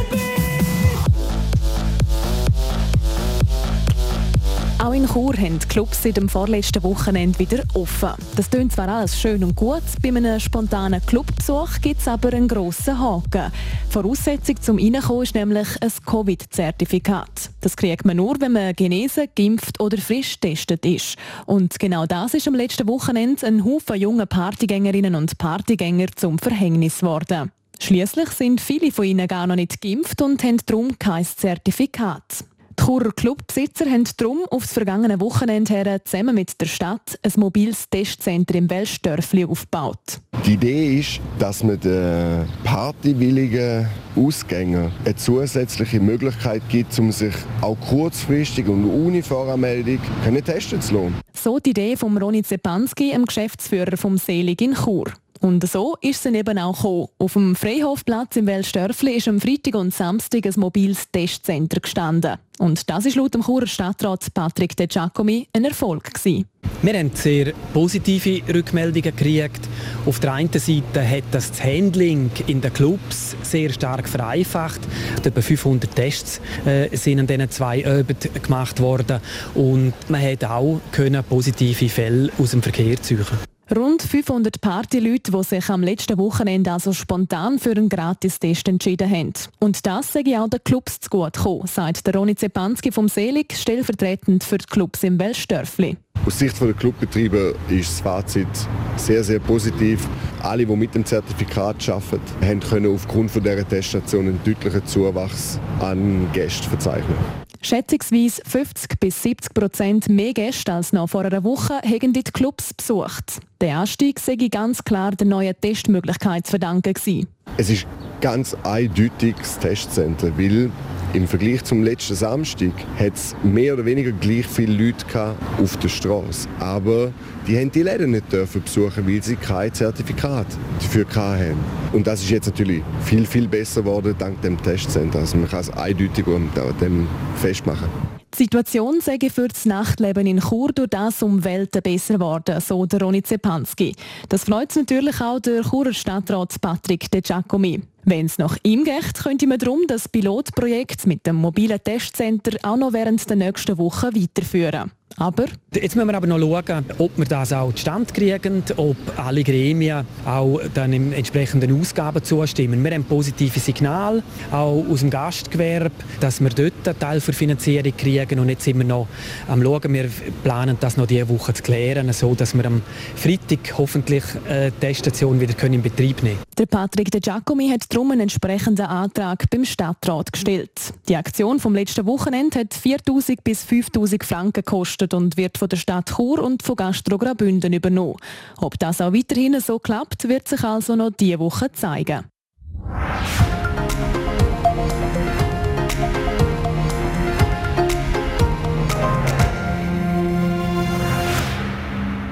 Auch 4.81 4.93
in 4.93 5.09
Chur 5.09 5.37
haben 5.37 5.59
die 5.59 5.67
Clubs 5.67 6.05
seit 6.05 6.19
dem 6.19 6.29
vorletzten 6.29 6.85
Wochenende 6.85 7.37
wieder 7.41 7.65
offen. 7.75 8.11
Das 8.37 8.49
klingt 8.49 8.73
zwar 8.73 8.89
alles 8.89 9.21
schön 9.21 9.43
und 9.43 9.57
gut, 9.57 9.83
bei 10.01 10.09
einem 10.09 10.39
spontanen 10.39 11.05
Clubbesuch 11.05 11.81
gibt 11.83 12.01
es 12.01 12.07
aber 12.07 12.33
einen 12.33 12.47
grossen 12.47 12.97
Haken. 12.97 13.51
Voraussetzung 13.91 14.63
zum 14.63 14.79
Reinkommen 14.79 15.25
ist 15.25 15.35
nämlich 15.35 15.67
ein 15.83 15.91
Covid-Zertifikat. 16.07 17.51
Das 17.61 17.77
kriegt 17.77 18.05
man 18.05 18.19
nur, 18.19 18.41
wenn 18.41 18.53
man 18.53 18.73
genesen, 18.75 19.27
geimpft 19.35 19.81
oder 19.81 19.99
frisch 19.99 20.39
getestet 20.41 20.87
ist. 20.87 21.17
Und 21.47 21.81
genau 21.81 22.07
das 22.07 22.35
ist 22.35 22.47
am 22.47 22.55
letzten 22.55 22.87
Wochenende 22.87 23.49
ein 23.49 23.65
Haufen 23.65 23.97
junger 23.97 24.27
Partygängerinnen 24.27 25.17
und 25.17 25.39
Partygänger 25.39 26.07
zum 26.15 26.39
Verhängnis 26.39 27.01
geworden. 27.01 27.51
Schließlich 27.81 28.29
sind 28.31 28.61
viele 28.61 28.93
von 28.93 29.07
ihnen 29.07 29.27
gar 29.27 29.49
noch 29.49 29.57
nicht 29.57 29.81
geimpft 29.81 30.23
und 30.23 30.45
haben 30.45 30.59
darum 30.67 30.97
kein 31.01 31.25
Zertifikat. 31.25 32.45
Die 32.79 32.85
Churer 32.85 33.13
Clubbesitzer 33.13 33.87
haben 33.87 34.05
darum 34.17 34.45
auf 34.51 34.63
das 34.63 34.73
vergangene 34.73 35.21
Wochenende 35.21 35.75
her 35.75 36.05
zusammen 36.05 36.35
mit 36.35 36.61
der 36.61 36.67
Stadt 36.67 37.19
ein 37.23 37.33
mobiles 37.37 37.91
Testzentrum 37.91 38.57
im 38.57 38.71
Welschdörfli 38.71 39.45
aufgebaut. 39.45 40.21
Die 40.47 40.55
Idee 40.55 41.01
ist, 41.01 41.21
dass 41.39 41.65
man 41.65 41.81
den 41.81 42.47
partywilligen 42.63 43.89
Ausgängern 44.17 44.93
eine 45.05 45.17
zusätzliche 45.17 45.99
Möglichkeit 45.99 46.63
gibt, 46.69 46.97
um 46.99 47.11
sich 47.11 47.35
auch 47.63 47.77
kurzfristig 47.81 48.69
und 48.69 48.85
ohne 48.85 49.23
Voranmeldung 49.23 49.99
testen 50.45 50.81
zu 50.81 50.95
lassen. 50.95 51.15
So 51.35 51.59
die 51.59 51.71
Idee 51.71 51.97
von 51.97 52.17
Ronny 52.17 52.43
Zepanski, 52.43 53.11
dem 53.11 53.25
Geschäftsführer 53.25 53.97
vom 53.97 54.19
Selig 54.19 54.61
in 54.61 54.75
Chur. 54.75 55.13
Und 55.41 55.69
so 55.69 55.97
ist 56.01 56.25
es 56.25 56.33
eben 56.33 56.59
auch 56.59 56.77
gekommen. 56.77 57.09
Auf 57.19 57.33
dem 57.35 57.55
Freihofplatz 57.55 58.37
im 58.37 58.47
Welstörfli 58.47 59.13
ist 59.13 59.29
am 59.29 59.41
Freitag 59.41 59.75
und 59.75 59.95
Samstag 59.95 60.47
ein 60.47 60.55
mobiles 60.57 61.11
Testcenter 61.11 61.81
gestanden. 61.81 62.37
Und 62.59 62.91
das 62.91 63.07
ist 63.07 63.15
laut 63.15 63.35
dem 63.35 63.43
Churer 63.43 63.69
Stadtrat 63.69 64.27
Patrick 64.35 64.77
De 64.77 64.89
Giacomi 64.89 65.47
ein 65.53 65.65
Erfolg 65.65 66.13
gewesen. 66.13 66.47
Wir 66.83 66.99
haben 66.99 67.11
sehr 67.15 67.53
positive 67.73 68.43
Rückmeldungen 68.53 69.17
gekriegt. 69.17 69.61
Auf 70.07 70.19
der 70.21 70.33
einen 70.35 70.53
Seite 70.53 71.09
hat 71.09 71.25
das 71.31 71.63
Handling 71.63 72.31
in 72.47 72.61
den 72.61 72.73
Clubs 72.73 73.37
sehr 73.43 73.71
stark 73.71 74.09
vereinfacht. 74.09 74.81
Etwa 75.25 75.41
500 75.41 75.95
Tests 75.95 76.41
äh, 76.67 76.95
sind 76.97 77.21
an 77.21 77.27
diesen 77.27 77.51
zwei 77.51 77.87
Abenden 77.87 78.43
gemacht 78.43 78.81
worden. 78.81 79.21
Und 79.55 79.93
man 80.09 80.23
hat 80.23 80.45
auch 80.45 80.81
positive 81.29 81.89
Fälle 81.89 82.31
aus 82.39 82.51
dem 82.51 82.63
Verkehr 82.63 83.01
ziehen. 83.01 83.27
Rund 83.75 84.01
500 84.01 84.63
Partyleute, 84.63 85.31
die 85.31 85.43
sich 85.43 85.69
am 85.69 85.83
letzten 85.83 86.17
Wochenende 86.17 86.73
also 86.73 86.95
spontan 86.95 87.59
für 87.59 87.73
einen 87.73 87.91
Gratistest 87.91 88.67
entschieden 88.67 89.11
haben. 89.11 89.35
Und 89.59 89.85
das 89.85 90.15
sage 90.15 90.41
auch 90.41 90.49
den 90.49 90.65
Clubs 90.65 91.01
zu 91.01 91.11
gut 91.11 91.35
gekommen, 91.35 91.67
sagt 91.67 92.07
der 92.07 92.15
Ronny 92.15 92.35
Zepanski 92.35 92.91
vom 92.91 93.09
Selig, 93.09 93.55
stellvertretend 93.55 94.43
für 94.43 94.57
die 94.57 94.65
Clubs 94.65 95.03
im 95.03 95.19
Welschdörfli. 95.19 95.99
Aus 96.25 96.39
Sicht 96.39 96.59
der 96.61 96.73
Clubbetreiber 96.73 97.53
ist 97.69 97.91
das 97.91 98.01
Fazit 98.01 98.49
sehr, 98.97 99.23
sehr 99.23 99.39
positiv. 99.39 100.09
Alle, 100.43 100.65
die 100.65 100.77
mit 100.77 100.95
dem 100.95 101.05
Zertifikat 101.05 101.87
arbeiten, 101.91 102.61
können 102.61 102.95
aufgrund 102.95 103.35
dieser 103.35 103.69
Teststation 103.69 104.29
einen 104.29 104.41
deutlichen 104.45 104.87
Zuwachs 104.87 105.61
an 105.81 106.27
Gästen 106.33 106.71
verzeichnen. 106.71 107.48
Schätzungsweise 107.61 108.43
50 108.47 109.01
bis 109.01 109.23
70 109.23 109.55
Prozent 109.55 110.09
mehr 110.09 110.33
Gäste 110.33 110.73
als 110.73 110.93
noch 110.93 111.09
vor 111.09 111.25
einer 111.25 111.43
Woche 111.43 111.75
haben 111.83 112.13
die 112.13 112.23
Clubs 112.23 112.73
besucht. 112.73 113.41
Der 113.61 113.79
Anstieg 113.79 114.21
sei 114.21 114.37
ganz 114.37 114.85
klar 114.85 115.13
der 115.13 115.27
neuen 115.27 115.55
Testmöglichkeit 115.61 116.47
zu 116.47 116.51
verdanken. 116.51 116.95
Gewesen. 116.95 117.27
Es 117.57 117.71
ist 117.71 117.87
ganz 118.21 118.57
eindeutig 118.63 119.35
das 119.39 119.59
Testzentrum, 119.59 120.33
weil 120.39 120.71
im 121.15 121.27
Vergleich 121.27 121.65
zum 121.65 121.83
letzten 121.83 122.15
Samstag 122.15 122.73
hat 122.99 123.15
es 123.15 123.35
mehr 123.43 123.75
oder 123.75 123.85
weniger 123.85 124.13
gleich 124.13 124.47
viele 124.47 124.85
Leute 124.85 125.35
auf 125.61 125.77
der 125.79 125.89
Straße. 125.89 126.49
Aber 126.61 127.13
die 127.49 127.59
haben 127.59 127.73
die 127.73 127.83
Läden 127.83 128.11
nicht 128.11 128.31
dürfen 128.31 128.63
besuchen, 128.63 129.09
weil 129.09 129.23
sie 129.23 129.37
kein 129.37 129.73
Zertifikat 129.73 130.47
dafür 130.81 131.07
hatten. 131.15 131.57
Und 131.93 132.07
das 132.07 132.23
ist 132.23 132.31
jetzt 132.31 132.47
natürlich 132.47 132.83
viel, 133.05 133.25
viel 133.25 133.49
besser 133.49 133.81
geworden 133.81 134.15
dank 134.19 134.41
dem 134.43 134.63
Testzentrum. 134.63 135.23
Also 135.23 135.39
man 135.39 135.49
kann 135.49 135.61
es 135.61 135.71
eindeutig 135.71 136.27
und 136.27 136.51
dem 136.81 137.09
festmachen. 137.37 137.89
Die 138.35 138.45
Situation 138.45 139.01
sei 139.01 139.19
für 139.31 139.49
das 139.49 139.65
Nachtleben 139.65 140.27
in 140.27 140.41
Chur 140.41 140.73
durch 140.75 140.91
das 140.91 141.23
um 141.23 141.43
Welten 141.43 141.81
besser 141.81 142.15
geworden, 142.15 142.61
so 142.61 142.85
der 142.85 143.01
Ronny 143.01 143.23
Zepanski. 143.23 143.95
Das 144.29 144.45
freut 144.45 144.77
natürlich 144.77 145.19
auch 145.23 145.41
der 145.41 145.63
Churer 145.63 145.95
Stadtrat 145.95 146.61
Patrick 146.61 147.11
De 147.11 147.23
Giacomi. 147.23 147.81
Wenn 148.05 148.27
es 148.27 148.37
nach 148.37 148.59
ihm 148.63 148.85
geht, 148.85 149.15
könnte 149.23 149.47
man 149.47 149.59
darum 149.59 149.81
das 149.89 150.09
Pilotprojekt 150.09 151.07
mit 151.07 151.27
dem 151.27 151.37
mobilen 151.37 151.83
Testcenter 151.83 152.53
auch 152.63 152.77
noch 152.77 152.93
während 152.93 153.29
der 153.29 153.37
nächsten 153.37 153.79
Woche 153.79 154.15
weiterführen. 154.15 154.93
Aber 155.17 155.47
Jetzt 155.75 155.97
müssen 155.97 156.09
wir 156.09 156.17
aber 156.17 156.27
noch 156.27 156.39
schauen, 156.39 156.85
ob 156.97 157.19
wir 157.19 157.27
das 157.27 157.53
auch 157.53 157.73
zustande 157.73 158.13
kriegen, 158.13 158.65
ob 158.79 158.97
alle 159.19 159.45
Gremien 159.45 160.07
auch 160.25 160.61
dann 160.73 160.95
im 160.95 161.13
entsprechenden 161.13 161.79
Ausgaben 161.79 162.25
zustimmen. 162.25 162.83
Wir 162.83 162.93
haben 162.93 163.05
positive 163.05 163.61
Signale, 163.61 164.23
auch 164.51 164.83
aus 164.91 165.01
dem 165.01 165.11
Gastgewerbe, 165.11 165.91
dass 166.21 166.41
wir 166.41 166.49
dort 166.49 166.89
einen 166.89 166.99
Teil 166.99 167.21
für 167.21 167.35
Finanzierung 167.35 167.93
kriegen 167.97 168.39
und 168.39 168.49
jetzt 168.49 168.65
sind 168.65 168.79
wir 168.79 168.87
noch 168.87 169.09
am 169.47 169.63
schauen. 169.63 169.93
Wir 169.93 170.09
planen 170.43 170.79
das 170.81 170.97
noch 170.97 171.07
diese 171.07 171.29
Woche 171.29 171.53
zu 171.53 171.63
klären, 171.63 172.11
so 172.15 172.35
dass 172.35 172.57
wir 172.57 172.65
am 172.65 172.81
Freitag 173.15 173.77
hoffentlich 173.77 174.25
äh, 174.49 174.71
die 174.71 174.81
Teststation 174.81 175.39
wieder 175.39 175.63
in 175.65 175.83
Betrieb 175.83 176.23
nehmen 176.23 176.39
können. 176.39 176.49
Der 176.59 176.67
Patrick 176.67 177.11
De 177.11 177.21
Giacomi 177.21 177.69
hat 177.69 177.93
darum 177.93 178.11
einen 178.11 178.23
entsprechenden 178.23 178.87
Antrag 178.87 179.51
beim 179.51 179.67
Stadtrat 179.67 180.33
gestellt. 180.33 180.95
Die 181.09 181.17
Aktion 181.17 181.61
vom 181.61 181.75
letzten 181.75 182.07
Wochenende 182.07 182.61
hat 182.61 182.75
4'000 182.75 183.39
bis 183.45 183.65
5'000 183.65 184.25
Franken 184.25 184.65
gekostet 184.65 185.08
und 185.15 185.37
wird 185.37 185.59
von 185.59 185.69
der 185.69 185.77
Stadt 185.77 186.11
Chur 186.15 186.43
und 186.43 186.63
von 186.63 186.77
Gastro 186.77 187.19
Graubünden 187.19 187.73
übernommen. 187.73 188.17
Ob 188.59 188.79
das 188.79 189.01
auch 189.01 189.13
weiterhin 189.13 189.61
so 189.61 189.79
klappt, 189.79 190.29
wird 190.29 190.49
sich 190.49 190.63
also 190.65 190.97
noch 190.97 191.11
diese 191.11 191.39
Woche 191.39 191.71
zeigen. 191.73 192.25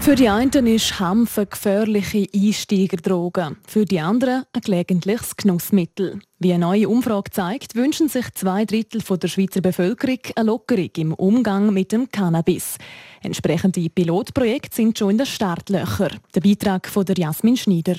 Für 0.06 0.14
die 0.14 0.28
einen 0.28 0.68
ist 0.68 1.00
Hanf 1.00 1.36
eine 1.36 1.48
gefährliche 1.48 2.28
Einsteigerdroge, 2.32 3.56
für 3.66 3.84
die 3.84 3.98
anderen 3.98 4.44
ein 4.52 4.60
gelegentliches 4.60 5.36
Genussmittel. 5.36 6.20
Wie 6.38 6.52
eine 6.52 6.64
neue 6.64 6.88
Umfrage 6.88 7.32
zeigt, 7.32 7.74
wünschen 7.74 8.08
sich 8.08 8.32
zwei 8.34 8.64
Drittel 8.64 9.00
der 9.02 9.26
Schweizer 9.26 9.60
Bevölkerung 9.60 10.20
eine 10.36 10.46
Lockerung 10.46 10.90
im 10.96 11.12
Umgang 11.12 11.72
mit 11.72 11.90
dem 11.90 12.08
Cannabis. 12.08 12.76
Entsprechende 13.20 13.90
Pilotprojekte 13.90 14.76
sind 14.76 14.96
schon 14.96 15.10
in 15.10 15.18
den 15.18 15.26
Startlöchern. 15.26 16.20
Der 16.36 16.40
Beitrag 16.40 16.86
von 16.86 17.04
der 17.04 17.16
Jasmin 17.18 17.56
Schneider. 17.56 17.96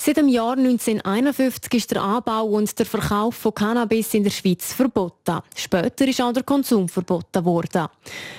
Seit 0.00 0.16
dem 0.16 0.28
Jahr 0.28 0.56
1951 0.56 1.74
ist 1.74 1.90
der 1.90 2.02
Anbau 2.02 2.44
und 2.44 2.78
der 2.78 2.86
Verkauf 2.86 3.34
von 3.34 3.52
Cannabis 3.52 4.14
in 4.14 4.22
der 4.22 4.30
Schweiz 4.30 4.72
verboten. 4.72 5.40
Später 5.56 6.06
ist 6.06 6.20
auch 6.20 6.32
der 6.32 6.44
Konsum 6.44 6.88
verboten 6.88 7.44
worden. 7.44 7.88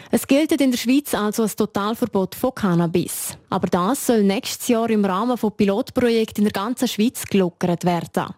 Es 0.10 0.26
gilt 0.26 0.54
in 0.54 0.72
der 0.72 0.78
Schweiz 0.78 1.13
also 1.13 1.43
ein 1.43 1.50
Totalverbot 1.50 2.34
von 2.34 2.56
Cannabis. 2.56 3.38
Aber 3.50 3.67
das 3.67 4.08
soll 4.08 4.24
nächstes 4.24 4.69
Jahr 4.69 4.89
im 4.89 5.04
Rahmen 5.04 5.38
von 5.38 5.52
Pilotprojekten 5.52 6.45
in 6.45 6.52
der 6.52 6.63
ganzen 6.63 6.88
Schweiz 6.88 7.26
gelockert 7.26 7.84
werden. 7.84 8.34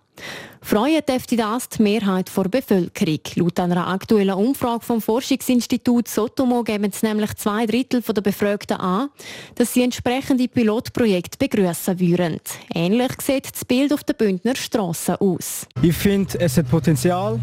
Freuen 0.64 1.02
dürfte 1.08 1.36
das 1.36 1.70
die 1.70 1.82
Mehrheit 1.82 2.32
der 2.36 2.44
Bevölkerung. 2.44 3.20
Laut 3.36 3.60
einer 3.60 3.88
aktuellen 3.88 4.36
Umfrage 4.36 4.86
vom 4.86 5.02
Forschungsinstitut 5.02 6.08
Sotomo 6.08 6.64
geben 6.64 6.92
es 6.94 7.02
nämlich 7.02 7.36
zwei 7.36 7.66
Drittel 7.66 8.02
der 8.02 8.22
Befragten 8.22 8.78
an, 8.78 9.10
dass 9.56 9.74
sie 9.74 9.84
entsprechende 9.84 10.48
Pilotprojekte 10.48 11.38
begrüßen 11.38 12.00
würden. 12.00 12.40
Ähnlich 12.74 13.12
sieht 13.22 13.52
das 13.52 13.66
Bild 13.66 13.92
auf 13.92 14.04
der 14.04 14.14
Bündner 14.14 14.56
Straße 14.56 15.20
aus. 15.20 15.68
Ich 15.82 15.96
finde, 15.96 16.40
es 16.40 16.58
hat 16.58 16.70
Potenzial. 16.70 17.40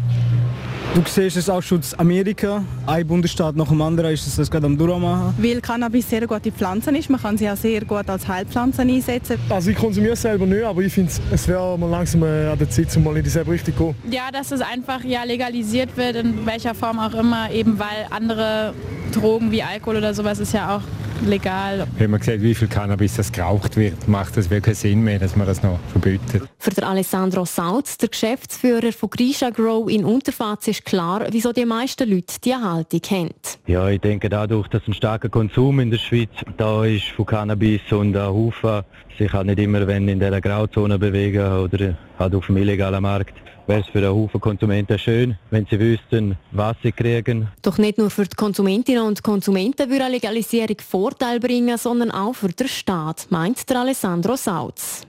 Du 0.95 1.03
siehst 1.05 1.37
es 1.37 1.47
auch 1.47 1.61
schon 1.61 1.81
in 1.81 1.99
Amerika. 1.99 2.63
Ein 2.87 3.05
Bundesstaat 3.05 3.55
nach 3.55 3.67
dem 3.67 3.79
anderen 3.79 4.11
ist 4.11 4.25
es 4.25 4.37
das 4.37 4.49
gerade 4.49 4.65
am 4.65 4.75
Durchmachen. 4.75 5.35
Weil 5.37 5.61
Cannabis 5.61 6.09
sehr 6.09 6.25
gute 6.25 6.51
Pflanze 6.51 6.89
ist. 6.97 7.11
Man 7.11 7.21
kann 7.21 7.37
sie 7.37 7.47
auch 7.47 7.55
sehr 7.55 7.85
gut 7.85 8.09
als 8.09 8.27
Heilpflanze 8.27 8.81
einsetzen. 8.81 9.37
Also 9.49 9.69
ich 9.69 9.77
konsumiere 9.77 10.13
es 10.13 10.21
selber 10.23 10.47
nicht, 10.47 10.63
aber 10.63 10.81
ich 10.81 10.91
finde, 10.91 11.11
es 11.31 11.47
wäre 11.47 11.77
mal 11.77 11.91
langsam 11.91 12.23
äh, 12.23 12.47
an 12.47 12.57
der 12.57 12.69
Zeit, 12.71 12.95
um 12.97 13.07
mal 13.11 13.17
in 13.17 13.23
dieselbe 13.23 13.51
Richtung 13.51 13.75
gehen. 13.75 13.95
Ja, 14.11 14.31
dass 14.31 14.51
es 14.51 14.61
einfach 14.61 15.03
ja 15.03 15.23
legalisiert 15.23 15.95
wird, 15.97 16.15
in 16.15 16.45
welcher 16.45 16.75
Form 16.75 16.99
auch 16.99 17.13
immer, 17.13 17.51
eben 17.51 17.79
weil 17.79 18.07
andere 18.09 18.73
Drogen 19.11 19.51
wie 19.51 19.63
Alkohol 19.63 19.97
oder 19.97 20.13
sowas 20.13 20.39
ist 20.39 20.53
ja 20.53 20.77
auch 20.77 20.81
legal. 21.25 21.87
Wenn 21.97 22.11
man 22.11 22.21
sieht, 22.21 22.41
wie 22.41 22.55
viel 22.55 22.67
Cannabis 22.67 23.15
das 23.15 23.31
geraucht 23.31 23.75
wird, 23.77 24.07
macht 24.07 24.37
es 24.37 24.49
wirklich 24.49 24.77
Sinn 24.77 25.03
mehr, 25.03 25.19
dass 25.19 25.35
man 25.35 25.47
das 25.47 25.63
noch 25.63 25.79
verbietet. 25.91 26.43
Für 26.57 26.71
den 26.71 26.83
Alessandro 26.83 27.45
Sautz, 27.45 27.97
der 27.97 28.09
Geschäftsführer 28.09 28.91
von 28.91 29.09
Grisha 29.09 29.49
Grow 29.49 29.89
in 29.89 30.05
Unterfatz, 30.05 30.67
ist 30.67 30.85
klar, 30.85 31.27
wieso 31.31 31.51
die 31.51 31.65
meisten 31.65 32.09
Leute 32.09 32.35
diese 32.43 32.61
Haltung 32.61 33.01
haben. 33.09 33.29
Ja, 33.67 33.89
ich 33.89 34.01
denke 34.01 34.29
dadurch, 34.29 34.67
dass 34.67 34.81
ein 34.87 34.93
starker 34.93 35.29
Konsum 35.29 35.79
in 35.79 35.91
der 35.91 35.97
Schweiz 35.97 36.29
da 36.57 36.85
ist 36.85 37.07
von 37.15 37.25
Cannabis 37.25 37.81
und 37.91 38.15
ein 38.15 38.27
Haufen 38.27 38.83
sich 39.17 39.33
halt 39.33 39.47
nicht 39.47 39.59
immer 39.59 39.85
wenn 39.85 40.07
in 40.07 40.19
dieser 40.19 40.41
Grauzone 40.41 40.97
bewegen 40.97 41.45
oder 41.45 41.97
halt 42.17 42.35
auf 42.35 42.45
dem 42.45 42.57
illegalen 42.57 43.03
Markt 43.03 43.33
wäre 43.69 43.81
es 43.81 43.87
für 43.87 43.99
einen 43.99 44.09
Haufen 44.09 44.41
Konsumenten 44.41 44.97
schön, 44.97 45.37
wenn 45.51 45.65
sie 45.69 45.79
wüssten, 45.79 46.35
was 46.51 46.75
sie 46.81 46.91
kriegen. 46.91 47.47
Doch 47.61 47.77
nicht 47.77 47.99
nur 47.99 48.09
für 48.09 48.23
die 48.23 48.35
Konsumentinnen 48.35 49.03
und 49.03 49.23
Konsumenten 49.23 49.89
würde 49.89 50.05
eine 50.05 50.15
Legalisierung 50.15 50.77
Vorteil 50.79 51.39
bringen, 51.39 51.77
sondern 51.77 52.09
auch 52.09 52.33
für 52.33 52.49
den 52.49 52.67
Staat, 52.67 53.27
meint 53.29 53.69
der 53.69 53.81
Alessandro 53.81 54.35
Sautz. 54.35 55.03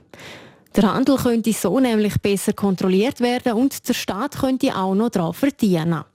Der 0.73 0.93
Handel 0.93 1.17
könnte 1.17 1.51
so 1.51 1.81
nämlich 1.81 2.21
besser 2.21 2.53
kontrolliert 2.53 3.19
werden 3.19 3.53
und 3.53 3.89
der 3.89 3.93
Staat 3.93 4.39
könnte 4.39 4.73
auch 4.77 4.95
noch 4.95 5.09
daran 5.09 5.33
verdienen. 5.33 6.05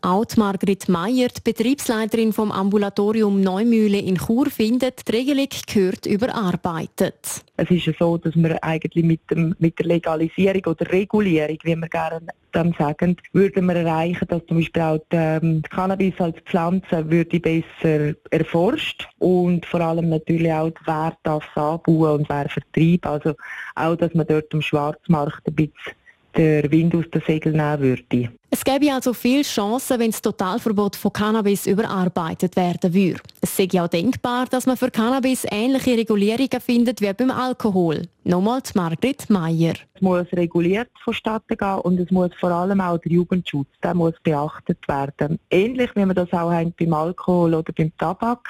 Auch 0.00 0.24
die 0.24 0.40
Margrit 0.40 0.88
Meyer, 0.88 1.28
die 1.28 1.42
Betriebsleiterin 1.44 2.32
vom 2.32 2.50
Ambulatorium 2.50 3.42
Neumühle 3.42 3.98
in 3.98 4.16
Chur, 4.16 4.46
findet, 4.46 5.06
die 5.06 5.12
Regelung 5.12 5.48
gehört 5.66 6.06
überarbeitet. 6.06 7.44
Es 7.56 7.70
ist 7.70 7.86
ja 7.86 7.92
so, 7.98 8.18
dass 8.18 8.34
wir 8.36 8.62
eigentlich 8.62 9.04
mit, 9.04 9.20
dem, 9.30 9.54
mit 9.58 9.78
der 9.78 9.86
Legalisierung 9.86 10.62
oder 10.66 10.92
Regulierung, 10.92 11.58
wie 11.62 11.76
wir 11.76 11.88
gerne 11.88 12.20
dann 12.52 12.74
sagen, 12.78 13.16
würden 13.32 13.66
wir 13.66 13.76
erreichen, 13.76 14.26
dass 14.28 14.44
zum 14.46 14.58
Beispiel 14.58 14.82
auch 14.82 14.98
die, 15.12 15.16
ähm, 15.16 15.62
die 15.62 15.68
Cannabis 15.68 16.14
als 16.18 16.36
Pflanze 16.44 17.10
würde 17.10 17.40
besser 17.40 18.14
erforscht 18.30 19.08
und 19.18 19.64
vor 19.66 19.80
allem 19.80 20.08
natürlich 20.08 20.52
auch 20.52 20.72
wer 20.84 21.16
darf 21.22 21.44
es 21.54 21.62
anbauen 21.62 22.20
und 22.20 22.28
wer 22.28 22.48
vertreibt. 22.48 23.06
Also 23.06 23.34
auch, 23.74 23.96
dass 23.96 24.14
man 24.14 24.26
dort 24.26 24.52
am 24.52 24.62
Schwarzmarkt 24.62 25.46
ein 25.46 25.54
bisschen 25.54 25.94
der 26.36 26.70
Wind 26.70 26.94
aus 26.94 27.04
den 27.12 27.22
Segeln 27.26 27.56
nehmen 27.56 27.80
würde. 27.80 28.30
Es 28.48 28.64
gäbe 28.64 28.92
also 28.92 29.12
viele 29.12 29.42
Chancen, 29.42 29.98
wenn 29.98 30.10
das 30.10 30.22
Totalverbot 30.22 30.96
von 30.96 31.12
Cannabis 31.12 31.66
überarbeitet 31.66 32.56
werden 32.56 32.94
würde. 32.94 33.20
Es 33.40 33.56
sei 33.56 33.68
auch 33.80 33.88
denkbar, 33.88 34.46
dass 34.46 34.66
man 34.66 34.76
für 34.76 34.90
Cannabis 34.90 35.44
ähnliche 35.50 35.96
Regulierungen 35.96 36.60
findet 36.60 37.00
wie 37.00 37.12
beim 37.12 37.30
Alkohol. 37.30 38.02
Nochmals 38.24 38.74
Margrit 38.74 39.28
Meyer. 39.28 39.74
Es 39.94 40.00
muss 40.00 40.26
reguliert 40.32 40.88
vonstatten 41.04 41.56
gehen 41.56 41.78
und 41.80 42.00
es 42.00 42.10
muss 42.10 42.30
vor 42.40 42.50
allem 42.50 42.80
auch 42.80 42.98
der 42.98 43.12
Jugendschutz, 43.12 43.68
der 43.82 43.94
muss 43.94 44.14
beachtet 44.22 44.78
werden. 44.88 45.38
Ähnlich 45.50 45.90
wie 45.94 46.06
wir 46.06 46.14
das 46.14 46.32
auch 46.32 46.52
haben 46.52 46.72
beim 46.78 46.94
Alkohol 46.94 47.54
oder 47.54 47.72
beim 47.72 47.92
Tabak. 47.98 48.48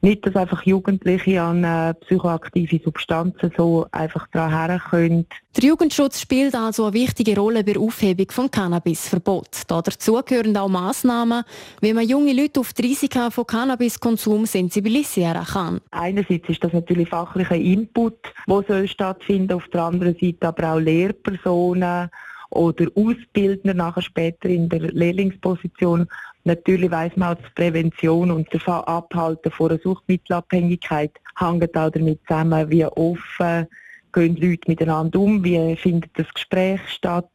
Nicht, 0.00 0.24
dass 0.24 0.36
einfach 0.36 0.62
Jugendliche 0.62 1.42
an 1.42 1.64
äh, 1.64 1.92
psychoaktive 1.94 2.80
Substanzen 2.84 3.50
so 3.56 3.86
einfach 3.90 4.28
daran 4.28 4.78
können. 4.78 5.26
Der 5.56 5.64
Jugendschutz 5.64 6.20
spielt 6.20 6.54
also 6.54 6.84
eine 6.84 6.92
wichtige 6.92 7.36
Rolle 7.36 7.64
bei 7.64 7.72
der 7.72 7.82
Aufhebung 7.82 8.30
von 8.30 8.48
Cannabisverbot. 8.48 9.62
Dazu 9.66 10.20
gehören 10.24 10.56
auch 10.56 10.68
Massnahmen, 10.68 11.42
wie 11.80 11.92
man 11.92 12.08
junge 12.08 12.32
Leute 12.32 12.60
auf 12.60 12.72
die 12.74 12.82
Risiken 12.82 13.32
von 13.32 13.44
Cannabiskonsum 13.44 14.46
sensibilisieren 14.46 15.44
kann. 15.44 15.80
Einerseits 15.90 16.48
ist 16.48 16.62
das 16.62 16.72
natürlich 16.72 17.08
fachlicher 17.08 17.56
Input, 17.56 18.18
der 18.48 18.64
soll 18.68 18.86
stattfinden, 18.86 19.54
auf 19.54 19.66
der 19.68 19.82
anderen 19.82 20.16
Seite 20.20 20.46
aber 20.46 20.74
auch 20.74 20.78
Lehrpersonen 20.78 22.08
oder 22.50 22.86
Ausbildner 22.94 23.74
nachher 23.74 24.02
später 24.02 24.48
in 24.48 24.68
der 24.68 24.80
Lehrlingsposition. 24.80 26.06
Natürlich 26.48 26.90
weiß 26.90 27.14
man 27.16 27.36
auch, 27.36 27.42
dass 27.42 27.52
Prävention 27.54 28.30
und 28.30 28.48
das 28.54 28.66
Abhalten 28.66 29.52
von 29.52 29.70
einer 29.70 29.80
Suchtmittelabhängigkeit 29.80 31.12
hängt 31.38 31.76
auch 31.76 31.90
damit 31.90 32.20
zusammen, 32.26 32.70
wie 32.70 32.86
offen 32.86 33.66
gehen 34.14 34.34
Leute 34.36 34.62
miteinander 34.66 35.18
um, 35.18 35.44
wie 35.44 35.76
findet 35.76 36.10
das 36.14 36.32
Gespräch 36.32 36.80
statt. 36.88 37.28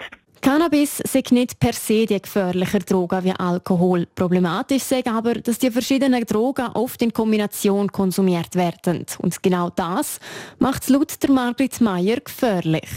Cannabis 0.43 0.97
sei 0.97 1.23
nicht 1.31 1.57
per 1.57 1.71
se 1.71 2.05
die 2.05 2.21
gefährlicher 2.21 2.79
Drogen 2.79 3.23
wie 3.23 3.31
Alkohol. 3.31 4.05
Problematisch 4.13 4.83
sei 4.83 5.01
aber, 5.05 5.35
dass 5.35 5.57
die 5.57 5.71
verschiedenen 5.71 6.25
Drogen 6.25 6.67
oft 6.73 7.01
in 7.01 7.13
Kombination 7.13 7.89
konsumiert 7.89 8.53
werden. 8.53 9.05
Und 9.19 9.41
genau 9.41 9.69
das 9.69 10.19
macht 10.59 10.83
es 10.83 10.89
laut 10.89 11.23
der 11.23 11.31
Margrit 11.31 11.79
Meyer 11.79 12.17
gefährlich. 12.19 12.89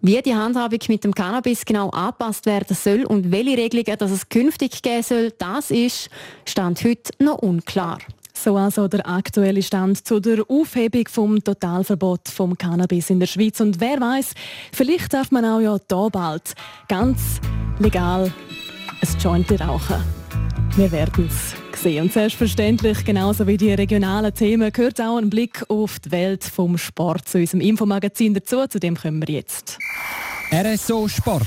Wie 0.00 0.22
die 0.22 0.34
Handhabung 0.34 0.78
mit 0.88 1.04
dem 1.04 1.14
Cannabis 1.14 1.66
genau 1.66 1.90
angepasst 1.90 2.46
werden 2.46 2.74
soll 2.74 3.04
und 3.04 3.30
welche 3.30 3.58
Regelungen 3.58 3.98
dass 3.98 4.10
es 4.10 4.30
künftig 4.30 4.80
geben 4.80 5.02
soll, 5.02 5.32
das 5.36 5.70
ist 5.70 6.08
Stand 6.46 6.82
heute 6.82 7.12
noch 7.18 7.42
unklar. 7.42 7.98
So 8.42 8.56
also 8.56 8.88
der 8.88 9.06
aktuelle 9.06 9.62
Stand 9.62 10.06
zu 10.06 10.18
der 10.18 10.44
Aufhebung 10.48 11.06
vom 11.08 11.44
Totalverbot 11.44 12.26
vom 12.28 12.56
Cannabis 12.56 13.10
in 13.10 13.20
der 13.20 13.26
Schweiz. 13.26 13.60
Und 13.60 13.80
wer 13.80 14.00
weiß, 14.00 14.32
vielleicht 14.72 15.12
darf 15.12 15.30
man 15.30 15.44
auch 15.44 15.60
ja 15.60 15.76
da 15.88 16.08
bald 16.08 16.54
ganz 16.88 17.38
legal 17.80 18.32
ein 19.02 19.20
Joint 19.20 19.60
rauchen. 19.60 20.02
Wir 20.74 20.90
werden 20.90 21.28
es 21.28 21.54
sehen. 21.82 22.04
Und 22.04 22.14
selbstverständlich, 22.14 23.04
genauso 23.04 23.46
wie 23.46 23.58
die 23.58 23.74
regionalen 23.74 24.32
Themen, 24.32 24.72
gehört 24.72 25.02
auch 25.02 25.18
ein 25.18 25.28
Blick 25.28 25.62
auf 25.68 25.98
die 25.98 26.10
Welt 26.10 26.42
vom 26.42 26.78
Sport 26.78 27.28
zu 27.28 27.36
unserem 27.36 27.60
Infomagazin 27.60 28.32
dazu. 28.32 28.66
Zu 28.66 28.80
dem 28.80 28.96
kommen 28.96 29.20
wir 29.26 29.34
jetzt. 29.34 29.78
RSO 30.50 31.08
Sport. 31.08 31.46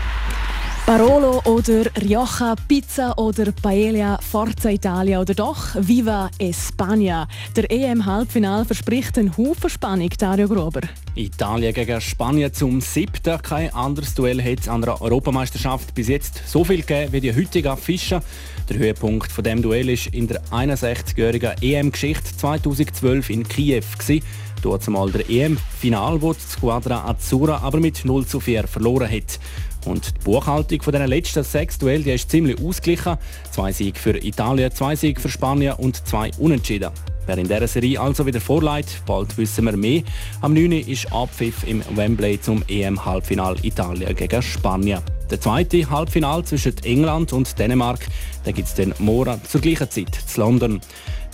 Barolo 0.91 1.41
oder 1.45 1.85
Rioja, 2.01 2.53
Pizza 2.67 3.17
oder 3.17 3.53
Paella, 3.53 4.19
Forza 4.21 4.69
Italia 4.69 5.21
oder 5.21 5.33
doch 5.33 5.73
Viva 5.75 6.29
España. 6.37 7.29
Der 7.55 7.71
EM-Halbfinal 7.71 8.65
verspricht 8.65 9.17
einen 9.17 9.37
Haufen 9.37 9.69
Spannung, 9.69 10.09
Dario 10.17 10.49
Gruber. 10.49 10.81
Italien 11.15 11.73
gegen 11.73 12.01
Spanien 12.01 12.53
zum 12.53 12.81
siebten. 12.81 13.41
Kein 13.41 13.73
anderes 13.73 14.15
Duell 14.15 14.43
hat 14.43 14.59
es 14.59 14.67
an 14.67 14.81
der 14.81 15.01
Europameisterschaft 15.01 15.95
bis 15.95 16.09
jetzt 16.09 16.41
so 16.45 16.65
viel 16.65 16.81
gegeben 16.81 17.13
wie 17.13 17.21
die 17.21 17.33
heutige 17.33 17.77
Fischer. 17.77 18.21
Der 18.67 18.77
Höhepunkt 18.77 19.31
von 19.31 19.45
dem 19.45 19.61
Duell 19.61 19.87
ist 19.87 20.07
in 20.07 20.27
der 20.27 20.41
61-jährigen 20.51 21.53
EM-Geschichte 21.61 22.35
2012 22.35 23.29
in 23.29 23.47
Kiew. 23.47 23.85
Gewesen. 23.97 24.25
Dort 24.61 24.83
zumal 24.83 25.09
der 25.09 25.27
EM-Final, 25.27 26.21
wo 26.21 26.33
die 26.33 26.39
Squadra 26.39 27.05
Azzurra 27.07 27.61
aber 27.63 27.79
mit 27.79 28.05
0 28.05 28.27
zu 28.27 28.39
4 28.39 28.67
verloren 28.67 29.09
hat. 29.09 29.39
Und 29.85 30.13
die 30.15 30.23
Buchhaltung 30.23 30.81
von 30.81 30.93
den 30.93 31.07
letzten 31.07 31.43
sechs 31.43 31.77
Duellen 31.77 32.03
die 32.03 32.11
ist 32.11 32.29
ziemlich 32.29 32.59
ausgeglichen. 32.61 33.17
Zwei 33.51 33.71
Siege 33.71 33.99
für 33.99 34.17
Italien, 34.23 34.71
zwei 34.71 34.95
Siege 34.95 35.19
für 35.19 35.29
Spanien 35.29 35.73
und 35.73 36.07
zwei 36.07 36.31
Unentschieden. 36.37 36.91
Wer 37.27 37.37
in 37.37 37.47
dieser 37.47 37.67
Serie 37.67 37.99
also 38.01 38.25
wieder 38.25 38.41
vorleitet, 38.41 39.01
bald 39.05 39.37
wissen 39.37 39.65
wir 39.65 39.77
mehr. 39.77 40.01
Am 40.41 40.53
9. 40.53 40.71
ist 40.71 41.11
Abpfiff 41.13 41.63
im 41.67 41.83
Wembley 41.95 42.41
zum 42.41 42.63
EM-Halbfinal 42.67 43.55
Italien 43.63 44.15
gegen 44.15 44.41
Spanien. 44.41 45.01
Der 45.29 45.39
zweite 45.39 45.89
Halbfinal 45.89 46.43
zwischen 46.43 46.75
England 46.83 47.31
und 47.31 47.57
Dänemark 47.57 47.99
gibt 48.43 48.67
es 48.67 48.73
dann 48.73 48.93
morgen 48.99 49.39
zur 49.47 49.61
gleichen 49.61 49.89
Zeit 49.89 50.13
zu 50.13 50.41
London. 50.41 50.81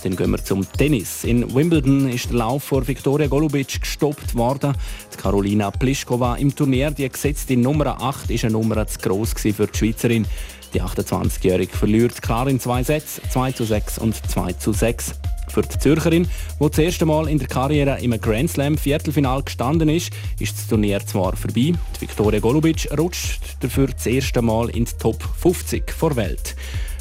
Dann 0.02 0.14
gehen 0.14 0.30
wir 0.30 0.44
zum 0.44 0.64
Tennis. 0.72 1.24
In 1.24 1.52
Wimbledon 1.54 2.08
ist 2.08 2.30
der 2.30 2.38
Lauf 2.38 2.64
vor 2.64 2.86
Viktoria 2.86 3.26
Golubic 3.26 3.80
gestoppt 3.80 4.36
worden. 4.36 4.74
Die 5.12 5.16
Carolina 5.16 5.70
Pliskova 5.72 6.36
im 6.36 6.54
Turnier, 6.54 6.92
die 6.92 7.08
gesetzte 7.08 7.56
Nummer 7.56 8.00
8, 8.00 8.30
ist 8.30 8.44
eine 8.44 8.52
Nummer 8.52 8.86
zu 8.86 8.98
gross 9.00 9.32
für 9.32 9.66
die 9.66 9.76
Schweizerin. 9.76 10.26
Die 10.74 10.82
28-Jährige 10.82 11.76
verliert 11.76 12.20
klar 12.22 12.46
in 12.46 12.60
zwei 12.60 12.82
Sätzen, 12.82 13.22
2 13.30 13.52
zu 13.52 13.64
6 13.64 13.98
und 13.98 14.14
2 14.14 14.52
zu 14.52 14.72
6. 14.72 15.14
Für 15.48 15.62
die 15.62 15.78
Zürcherin, 15.78 16.28
die 16.60 16.68
das 16.68 16.78
erste 16.78 17.06
Mal 17.06 17.26
in 17.28 17.38
der 17.38 17.48
Karriere 17.48 17.98
im 18.00 18.20
Grand 18.20 18.50
Slam 18.50 18.76
Viertelfinal 18.76 19.42
gestanden 19.42 19.88
ist, 19.88 20.12
ist 20.38 20.56
das 20.56 20.66
Turnier 20.68 21.04
zwar 21.04 21.36
vorbei. 21.36 21.72
Die 21.72 22.00
Viktoria 22.00 22.38
Golubic 22.38 22.88
rutscht 22.96 23.40
dafür 23.60 23.88
das 23.88 24.06
erste 24.06 24.42
Mal 24.42 24.68
in 24.68 24.84
die 24.84 24.92
Top 24.98 25.22
50 25.40 25.90
vor 25.90 26.14
Welt. 26.16 26.54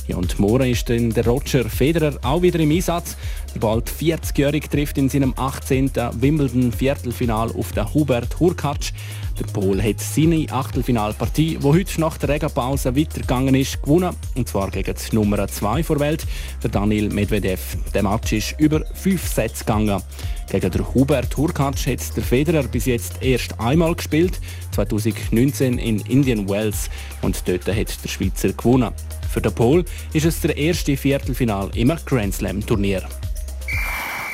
Ja, 0.08 0.16
und 0.16 0.40
morgen 0.40 0.72
ist 0.72 0.90
dann 0.90 1.10
der 1.10 1.26
Roger 1.26 1.66
Federer 1.66 2.18
auch 2.22 2.42
wieder 2.42 2.60
im 2.62 2.72
Einsatz. 2.72 3.18
Der 3.54 3.60
bald 3.60 3.90
40-Jährige 3.90 4.70
trifft 4.70 4.98
in 4.98 5.10
seinem 5.10 5.34
18. 5.36 5.92
Wimbledon-Viertelfinal 6.14 7.52
auf 7.52 7.74
den 7.74 7.94
Hubert 7.94 8.40
Hurkacz. 8.40 8.94
Der 9.40 9.46
Pol 9.46 9.82
hat 9.84 10.00
seine 10.00 10.48
Achtelfinalpartie, 10.50 11.58
die 11.58 11.64
heute 11.64 12.02
nach 12.02 12.18
der 12.18 12.30
Regenpause 12.30 12.96
weitergegangen 12.96 13.54
ist, 13.54 13.82
gewonnen. 13.84 14.16
Und 14.36 14.48
zwar 14.48 14.72
gegen 14.72 14.96
die 14.96 15.16
Nummer 15.16 15.48
2 15.48 15.84
vor 15.84 16.00
Welt, 16.00 16.26
der 16.64 16.72
Daniel 16.72 17.10
Medvedev. 17.10 17.78
Der 17.94 18.02
Match 18.02 18.34
ist 18.34 18.56
über 18.58 18.84
fünf 18.96 19.28
Sätze 19.28 19.64
gegangen. 19.64 20.02
Gegen 20.50 20.72
den 20.72 20.94
Hubert 20.94 21.38
Hurkacz 21.38 21.86
hat 21.86 22.16
der 22.16 22.24
Federer 22.24 22.64
bis 22.64 22.86
jetzt 22.86 23.22
erst 23.22 23.60
einmal 23.60 23.94
gespielt, 23.94 24.40
2019 24.72 25.78
in 25.78 26.00
Indian 26.02 26.50
Wells. 26.50 26.90
Und 27.22 27.48
dort 27.48 27.68
hat 27.68 28.04
der 28.04 28.10
Schweizer 28.10 28.54
gewonnen. 28.54 28.92
Für 29.32 29.42
den 29.42 29.54
Pol 29.54 29.86
ist 30.14 30.26
es 30.26 30.42
der 30.42 30.58
erste 30.58 30.98
Viertelfinal 30.98 31.70
im 31.76 31.94
Grand 32.06 32.34
Slam 32.34 32.66
Turnier. 32.66 33.04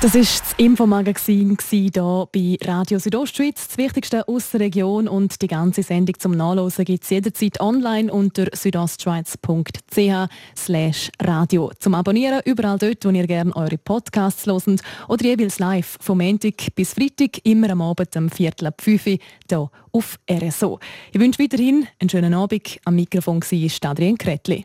das 0.00 0.14
war 0.14 0.20
das 0.20 0.54
Infomagazin 0.58 1.56
hier 1.68 2.28
bei 2.32 2.56
Radio 2.62 3.00
Südostschweiz. 3.00 3.66
Das 3.68 3.78
Wichtigste 3.78 4.28
aus 4.28 4.50
der 4.50 4.60
Region 4.60 5.08
und 5.08 5.42
die 5.42 5.48
ganze 5.48 5.82
Sendung 5.82 6.14
zum 6.18 6.32
Nachlesen 6.32 6.84
gibt 6.84 7.02
es 7.02 7.10
jederzeit 7.10 7.60
online 7.60 8.12
unter 8.12 8.46
südostschweiz.ch 8.52 11.10
radio. 11.20 11.72
Zum 11.80 11.94
Abonnieren 11.94 12.42
überall 12.44 12.78
dort, 12.78 13.04
wo 13.04 13.10
ihr 13.10 13.26
gerne 13.26 13.56
eure 13.56 13.78
Podcasts 13.78 14.46
hört 14.46 14.82
oder 15.08 15.24
jeweils 15.24 15.58
live 15.58 15.98
vom 16.00 16.18
Montag 16.18 16.74
bis 16.76 16.94
Freitag, 16.94 17.44
immer 17.44 17.70
am 17.70 17.82
Abend 17.82 18.14
um 18.16 18.30
Viertel 18.30 18.68
ab 18.68 18.80
5 18.80 19.06
Uhr 19.06 19.18
hier 19.48 19.70
auf 19.90 20.16
RSO. 20.30 20.78
Ich 21.12 21.18
wünsche 21.18 21.42
weiterhin 21.42 21.88
einen 21.98 22.08
schönen 22.08 22.34
Abend. 22.34 22.78
Am 22.84 22.94
Mikrofon 22.94 23.42
war 23.42 23.90
Adrian 23.90 24.16
Kretli. 24.16 24.64